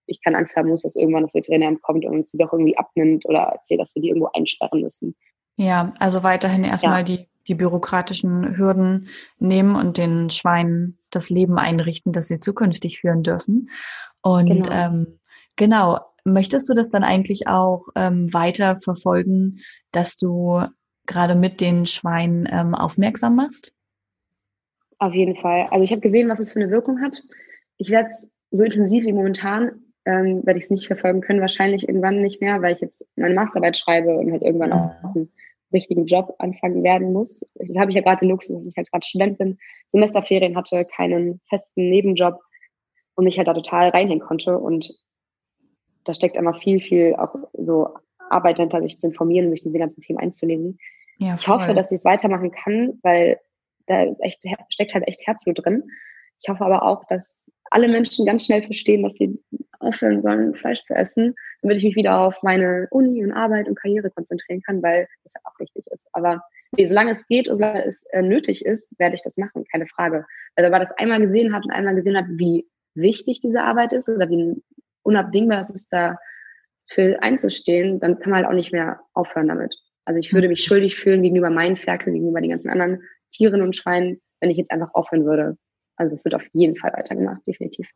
ich 0.06 0.22
keine 0.24 0.38
Angst 0.38 0.56
haben 0.56 0.69
muss, 0.69 0.82
dass 0.82 0.95
irgendwann 0.95 1.24
das 1.24 1.34
Veterinäramt 1.34 1.82
kommt 1.82 2.06
und 2.06 2.15
uns 2.15 2.32
die 2.32 2.38
doch 2.38 2.52
irgendwie 2.52 2.78
abnimmt 2.78 3.26
oder 3.26 3.39
erzählt, 3.39 3.82
dass 3.82 3.93
wir 3.95 4.02
die 4.02 4.10
irgendwo 4.10 4.30
einsperren 4.34 4.82
müssen. 4.82 5.15
Ja, 5.56 5.93
also 6.00 6.24
weiterhin 6.24 6.63
erstmal 6.63 7.00
ja. 7.00 7.04
die, 7.04 7.28
die 7.48 7.56
bürokratischen 7.56 8.58
Hürden 8.58 9.10
nehmen 9.39 9.76
und 9.76 9.98
den 9.98 10.30
Schweinen 10.30 10.98
das 11.12 11.30
Leben 11.30 11.58
einrichten, 11.58 12.12
das 12.12 12.28
sie 12.28 12.39
zukünftig 12.39 13.02
führen 13.02 13.24
dürfen. 13.24 13.69
Und 14.22 14.63
genau, 14.63 14.72
ähm, 14.72 15.19
genau 15.56 16.00
möchtest 16.24 16.69
du 16.69 16.74
das 16.74 16.89
dann 16.89 17.04
eigentlich 17.04 17.48
auch 17.48 17.88
ähm, 17.95 18.34
weiter 18.34 18.80
verfolgen, 18.84 19.60
dass 19.91 20.17
du 20.17 20.63
gerade 21.10 21.36
mit 21.36 21.60
den 21.60 21.86
Schweinen 21.86 22.48
ähm, 22.50 22.74
aufmerksam 22.74 23.36
machst? 23.36 23.74
Auf 25.00 25.13
jeden 25.13 25.36
Fall. 25.36 25.67
Also 25.72 25.84
ich 25.84 25.91
habe 25.91 26.02
gesehen, 26.02 26.30
was 26.30 26.39
es 26.39 26.54
für 26.54 26.60
eine 26.62 26.72
Wirkung 26.72 27.02
hat. 27.02 27.22
Ich 27.78 27.89
werde 27.89 28.08
es 28.08 28.30
so 28.52 28.63
intensiv 28.63 29.06
wie 29.06 29.13
momentan, 29.13 29.82
ähm, 30.06 30.45
werde 30.45 30.58
ich 30.58 30.65
es 30.65 30.72
nicht 30.72 30.88
verfolgen 30.88 31.22
können, 31.22 31.41
wahrscheinlich 31.41 31.88
irgendwann 31.88 32.22
nicht 32.22 32.41
mehr, 32.41 32.62
weil 32.62 32.76
ich 32.76 32.82
jetzt 32.82 33.06
meine 33.15 33.36
Masterarbeit 33.36 33.78
schreibe 33.78 34.12
und 34.17 34.32
halt 34.32 34.41
irgendwann 34.41 34.74
auch 34.74 34.91
einen 35.15 35.32
richtigen 35.72 36.06
Job 36.06 36.36
anfangen 36.39 36.84
werden 36.84 37.13
muss. 37.13 37.45
Jetzt 37.60 37.78
habe 37.78 37.91
ich 37.91 37.95
ja 37.95 38.02
gerade 38.02 38.19
den 38.22 38.30
Luxus, 38.30 38.58
dass 38.58 38.67
ich 38.67 38.76
halt 38.76 38.91
gerade 38.91 39.06
Student 39.06 39.38
bin, 39.38 39.58
Semesterferien 39.88 40.56
hatte, 40.56 40.86
keinen 40.86 41.41
festen 41.48 41.89
Nebenjob 41.89 42.39
und 43.15 43.26
mich 43.26 43.38
halt 43.38 43.48
da 43.48 43.54
total 43.54 43.89
reinhängen 43.89 44.26
konnte. 44.26 44.58
Und 44.58 44.91
da 46.06 46.13
steckt 46.13 46.36
immer 46.36 46.54
viel, 46.54 46.80
viel 46.80 47.15
auch 47.15 47.36
so 47.54 47.89
Arbeit 48.30 48.58
dahinter, 48.58 48.82
sich 48.82 48.98
zu 48.98 49.08
informieren 49.08 49.48
und 49.48 49.52
sich 49.52 49.63
diese 49.63 49.80
ganzen 49.80 50.02
Themen 50.02 50.19
einzulesen. 50.19 50.80
Ja, 51.19 51.36
ich 51.36 51.47
hoffe, 51.47 51.73
dass 51.73 51.91
ich 51.91 51.97
es 51.97 52.05
weitermachen 52.05 52.51
kann, 52.51 52.97
weil 53.03 53.39
da 53.88 54.03
ist 54.03 54.21
echt, 54.21 54.43
steckt 54.69 54.93
halt 54.93 55.08
echt 55.08 55.25
Herzblut 55.27 55.63
drin. 55.63 55.84
Ich 56.41 56.47
hoffe 56.47 56.63
aber 56.63 56.84
auch, 56.84 57.03
dass 57.05 57.51
alle 57.71 57.89
Menschen 57.89 58.25
ganz 58.25 58.45
schnell 58.45 58.63
verstehen, 58.63 59.03
dass 59.03 59.15
sie 59.15 59.38
aufhören 59.79 60.21
sollen, 60.21 60.55
Fleisch 60.55 60.82
zu 60.84 60.95
essen, 60.95 61.36
damit 61.62 61.77
ich 61.77 61.84
mich 61.84 61.95
wieder 61.95 62.19
auf 62.19 62.41
meine 62.41 62.88
Uni 62.91 63.23
und 63.23 63.34
Arbeit 63.34 63.67
und 63.67 63.75
Karriere 63.75 64.10
konzentrieren 64.10 64.62
kann, 64.62 64.82
weil 64.82 65.08
das 65.23 65.34
halt 65.36 65.45
auch 65.45 65.60
wichtig 65.60 65.86
ist. 65.88 66.08
Aber 66.13 66.41
nee, 66.71 66.86
solange 66.86 67.12
es 67.12 67.27
geht 67.27 67.49
und 67.49 67.58
solange 67.58 67.86
es 67.86 68.05
äh, 68.12 68.21
nötig 68.21 68.65
ist, 68.65 68.97
werde 68.97 69.15
ich 69.15 69.23
das 69.23 69.38
machen, 69.38 69.65
keine 69.69 69.88
Frage. 69.88 70.25
Weil 70.55 70.65
wenn 70.65 70.71
man 70.71 70.82
das 70.82 70.91
einmal 70.93 71.19
gesehen 71.19 71.53
hat 71.53 71.65
und 71.65 71.71
einmal 71.71 71.95
gesehen 71.95 72.17
hat, 72.17 72.25
wie 72.29 72.65
wichtig 72.95 73.41
diese 73.41 73.62
Arbeit 73.62 73.91
ist 73.91 74.08
oder 74.08 74.29
wie 74.29 74.62
unabdingbar 75.03 75.60
es 75.60 75.69
ist, 75.69 75.91
da 75.91 76.17
für 76.88 77.21
einzustehen, 77.21 77.99
dann 77.99 78.19
kann 78.19 78.32
man 78.32 78.41
halt 78.41 78.47
auch 78.47 78.55
nicht 78.55 78.71
mehr 78.71 79.01
aufhören 79.13 79.49
damit. 79.49 79.75
Also 80.10 80.17
ich 80.17 80.34
würde 80.34 80.48
mich 80.48 80.63
schuldig 80.63 80.95
fühlen 80.95 81.22
gegenüber 81.22 81.52
meinen 81.52 81.78
Ferkeln, 81.78 82.15
gegenüber 82.15 82.41
den 82.41 82.50
ganzen 82.50 82.72
anderen 82.72 83.04
Tieren 83.30 83.62
und 83.62 83.76
Schweinen, 83.76 84.19
wenn 84.41 84.50
ich 84.50 84.58
jetzt 84.58 84.72
einfach 84.72 84.89
aufhören 84.95 85.24
würde. 85.24 85.56
Also 85.98 86.15
es 86.15 86.26
wird 86.26 86.34
auf 86.34 86.41
jeden 86.52 86.76
Fall 86.78 86.91
weitergemacht, 86.93 87.45
definitiv. 87.45 87.88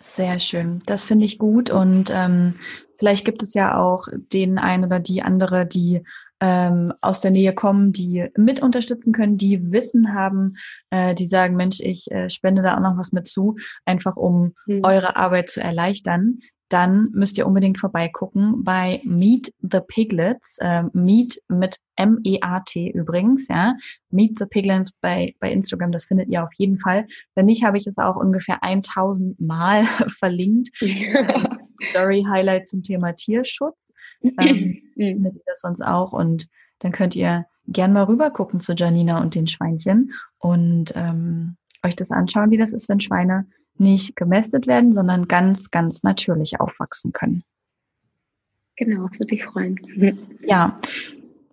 Sehr 0.00 0.40
schön. 0.40 0.78
Das 0.86 1.04
finde 1.04 1.26
ich 1.26 1.38
gut. 1.38 1.70
Und 1.70 2.10
ähm, 2.10 2.54
vielleicht 2.96 3.26
gibt 3.26 3.42
es 3.42 3.52
ja 3.52 3.78
auch 3.78 4.08
den 4.32 4.56
einen 4.56 4.84
oder 4.84 5.00
die 5.00 5.20
andere, 5.20 5.66
die 5.66 6.00
ähm, 6.40 6.94
aus 7.02 7.20
der 7.20 7.30
Nähe 7.30 7.54
kommen, 7.54 7.92
die 7.92 8.30
mit 8.34 8.62
unterstützen 8.62 9.12
können, 9.12 9.36
die 9.36 9.70
Wissen 9.70 10.14
haben, 10.14 10.54
äh, 10.88 11.14
die 11.14 11.26
sagen, 11.26 11.56
Mensch, 11.56 11.80
ich 11.80 12.10
äh, 12.10 12.30
spende 12.30 12.62
da 12.62 12.76
auch 12.76 12.80
noch 12.80 12.96
was 12.96 13.12
mit 13.12 13.28
zu, 13.28 13.56
einfach 13.84 14.16
um 14.16 14.54
mhm. 14.64 14.80
eure 14.82 15.16
Arbeit 15.16 15.50
zu 15.50 15.60
erleichtern 15.60 16.38
dann 16.68 17.10
müsst 17.12 17.38
ihr 17.38 17.46
unbedingt 17.46 17.78
vorbeigucken 17.78 18.64
bei 18.64 19.00
Meet 19.04 19.52
the 19.60 19.80
Piglets. 19.86 20.58
Äh, 20.60 20.84
Meet 20.92 21.40
mit 21.48 21.78
M-E-A-T 21.96 22.90
übrigens, 22.90 23.48
ja. 23.48 23.74
Meet 24.10 24.38
the 24.38 24.46
Piglets 24.46 24.90
bei, 25.00 25.34
bei 25.40 25.52
Instagram, 25.52 25.92
das 25.92 26.06
findet 26.06 26.28
ihr 26.28 26.42
auf 26.42 26.52
jeden 26.56 26.78
Fall. 26.78 27.06
Wenn 27.34 27.46
nicht, 27.46 27.64
habe 27.64 27.76
ich 27.76 27.86
es 27.86 27.98
auch 27.98 28.16
ungefähr 28.16 28.62
1000 28.62 29.40
Mal 29.40 29.84
verlinkt. 30.18 30.70
Story 31.90 32.24
Highlight 32.28 32.66
zum 32.66 32.82
Thema 32.82 33.12
Tierschutz. 33.12 33.92
Ähm, 34.22 34.82
findet 34.94 35.34
ihr 35.34 35.42
das 35.46 35.60
sonst 35.60 35.82
auch 35.82 36.12
und 36.12 36.48
dann 36.78 36.92
könnt 36.92 37.14
ihr 37.14 37.46
gern 37.66 37.92
mal 37.92 38.04
rüber 38.04 38.30
gucken 38.30 38.60
zu 38.60 38.74
Janina 38.74 39.20
und 39.20 39.34
den 39.34 39.46
Schweinchen 39.46 40.12
und 40.38 40.92
ähm, 40.96 41.56
euch 41.84 41.96
das 41.96 42.10
anschauen, 42.10 42.50
wie 42.50 42.58
das 42.58 42.72
ist, 42.72 42.88
wenn 42.88 43.00
Schweine 43.00 43.46
nicht 43.78 44.16
gemästet 44.16 44.66
werden, 44.66 44.92
sondern 44.92 45.28
ganz, 45.28 45.70
ganz 45.70 46.02
natürlich 46.02 46.60
aufwachsen 46.60 47.12
können. 47.12 47.44
Genau, 48.76 49.08
das 49.08 49.18
würde 49.18 49.34
mich 49.34 49.44
freuen. 49.44 49.76
Ja. 50.42 50.78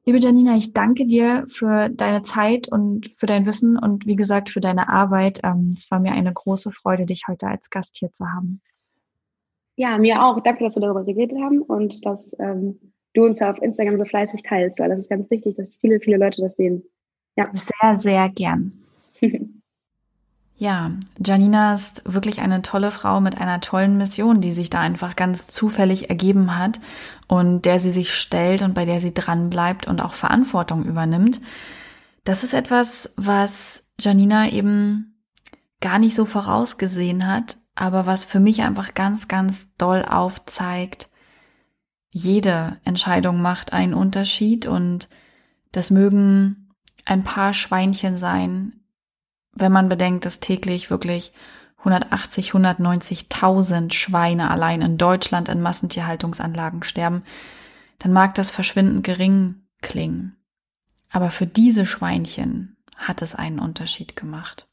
Liebe 0.04 0.18
Janina, 0.18 0.56
ich 0.58 0.74
danke 0.74 1.06
dir 1.06 1.46
für 1.48 1.90
deine 1.90 2.24
Zeit 2.24 2.68
und 2.68 3.10
für 3.16 3.28
dein 3.28 3.46
Wissen 3.46 3.78
und 3.78 4.08
wie 4.08 4.16
gesagt 4.16 4.50
für 4.50 4.60
deine 4.60 4.90
Arbeit. 4.90 5.42
Ähm, 5.44 5.76
es 5.78 5.92
war 5.92 6.00
mir 6.00 6.12
eine 6.12 6.34
große 6.34 6.72
Freude, 6.72 7.06
dich 7.06 7.26
heute 7.28 7.48
als 7.48 7.70
Gast 7.70 7.98
hier 7.98 8.12
zu 8.12 8.26
haben. 8.26 8.62
Ja, 9.76 10.00
mir 10.00 10.24
auch. 10.24 10.42
Danke, 10.42 10.64
dass 10.64 10.76
wir 10.76 10.82
darüber 10.82 11.04
geredet 11.04 11.38
haben 11.40 11.62
und 11.62 12.04
dass 12.04 12.36
ähm, 12.40 12.80
du 13.14 13.26
uns 13.26 13.42
auf 13.44 13.62
Instagram 13.62 13.98
so 13.98 14.06
fleißig 14.06 14.42
teilst, 14.42 14.80
weil 14.80 14.90
das 14.90 15.00
ist 15.00 15.10
ganz 15.10 15.30
wichtig, 15.30 15.56
dass 15.56 15.78
viele, 15.78 16.00
viele 16.00 16.18
Leute 16.18 16.42
das 16.42 16.56
sehen. 16.56 16.84
Ja. 17.36 17.52
Sehr, 17.54 18.00
sehr 18.00 18.30
gern. 18.30 18.74
Ja, 20.62 20.92
Janina 21.18 21.74
ist 21.74 22.04
wirklich 22.06 22.40
eine 22.40 22.62
tolle 22.62 22.92
Frau 22.92 23.20
mit 23.20 23.36
einer 23.42 23.62
tollen 23.62 23.98
Mission, 23.98 24.42
die 24.42 24.52
sich 24.52 24.70
da 24.70 24.80
einfach 24.80 25.16
ganz 25.16 25.48
zufällig 25.48 26.12
ergeben 26.12 26.56
hat 26.56 26.80
und 27.28 27.64
der 27.66 27.80
sie 27.80 27.90
sich 27.90 28.14
stellt 28.14 28.62
und 28.62 28.76
bei 28.76 28.86
der 28.86 29.02
sie 29.02 29.12
dran 29.12 29.50
bleibt 29.50 29.88
und 29.88 30.04
auch 30.04 30.14
Verantwortung 30.14 30.86
übernimmt. 30.86 31.42
Das 32.26 32.44
ist 32.44 32.54
etwas, 32.54 33.12
was 33.18 33.88
Janina 34.00 34.50
eben 34.50 35.24
gar 35.80 35.98
nicht 35.98 36.14
so 36.14 36.26
vorausgesehen 36.26 37.26
hat, 37.26 37.58
aber 37.74 38.06
was 38.06 38.24
für 38.24 38.40
mich 38.40 38.62
einfach 38.62 38.94
ganz, 38.94 39.28
ganz 39.28 39.68
doll 39.80 40.06
aufzeigt, 40.08 41.10
jede 42.12 42.78
Entscheidung 42.86 43.42
macht 43.42 43.74
einen 43.74 43.96
Unterschied 43.96 44.68
und 44.68 45.10
das 45.72 45.90
mögen 45.90 46.70
ein 47.06 47.24
paar 47.24 47.56
Schweinchen 47.56 48.20
sein, 48.20 48.81
wenn 49.62 49.72
man 49.72 49.90
bedenkt, 49.90 50.26
dass 50.26 50.40
täglich 50.40 50.90
wirklich 50.90 51.32
180, 51.80 52.52
190.000 52.52 53.94
Schweine 53.94 54.52
allein 54.52 54.82
in 54.82 54.98
Deutschland 54.98 55.50
in 55.50 55.62
Massentierhaltungsanlagen 55.62 56.84
sterben, 56.84 57.24
dann 58.00 58.14
mag 58.14 58.36
das 58.36 58.52
verschwindend 58.52 59.04
gering 59.04 59.62
klingen. 59.82 60.36
Aber 61.10 61.32
für 61.32 61.48
diese 61.48 61.86
Schweinchen 61.86 62.78
hat 62.96 63.22
es 63.22 63.36
einen 63.36 63.60
Unterschied 63.60 64.16
gemacht. 64.16 64.68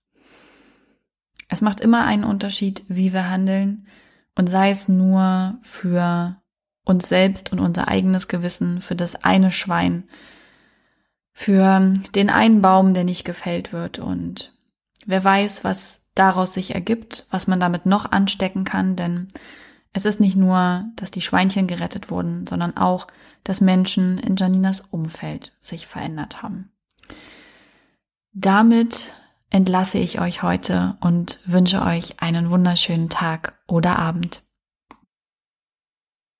Es 1.48 1.60
macht 1.60 1.80
immer 1.80 2.04
einen 2.04 2.24
Unterschied, 2.24 2.84
wie 2.88 3.12
wir 3.12 3.30
handeln 3.30 3.86
und 4.34 4.48
sei 4.48 4.70
es 4.70 4.86
nur 4.88 5.58
für 5.62 6.36
uns 6.84 7.08
selbst 7.08 7.52
und 7.52 7.58
unser 7.58 7.88
eigenes 7.88 8.28
Gewissen, 8.28 8.80
für 8.80 8.94
das 8.94 9.24
eine 9.24 9.50
Schwein, 9.50 10.04
für 11.32 11.94
den 12.14 12.30
einen 12.30 12.60
Baum, 12.60 12.94
der 12.94 13.04
nicht 13.04 13.24
gefällt 13.24 13.72
wird 13.72 13.98
und 13.98 14.57
Wer 15.08 15.24
weiß, 15.24 15.64
was 15.64 16.06
daraus 16.14 16.52
sich 16.52 16.74
ergibt, 16.74 17.26
was 17.30 17.46
man 17.46 17.58
damit 17.58 17.86
noch 17.86 18.12
anstecken 18.12 18.64
kann, 18.64 18.94
denn 18.94 19.28
es 19.94 20.04
ist 20.04 20.20
nicht 20.20 20.36
nur, 20.36 20.84
dass 20.96 21.10
die 21.10 21.22
Schweinchen 21.22 21.66
gerettet 21.66 22.10
wurden, 22.10 22.46
sondern 22.46 22.76
auch, 22.76 23.06
dass 23.42 23.62
Menschen 23.62 24.18
in 24.18 24.36
Janinas 24.36 24.82
Umfeld 24.90 25.56
sich 25.62 25.86
verändert 25.86 26.42
haben. 26.42 26.70
Damit 28.34 29.14
entlasse 29.48 29.96
ich 29.96 30.20
euch 30.20 30.42
heute 30.42 30.98
und 31.00 31.40
wünsche 31.46 31.80
euch 31.80 32.20
einen 32.20 32.50
wunderschönen 32.50 33.08
Tag 33.08 33.58
oder 33.66 33.98
Abend. 33.98 34.42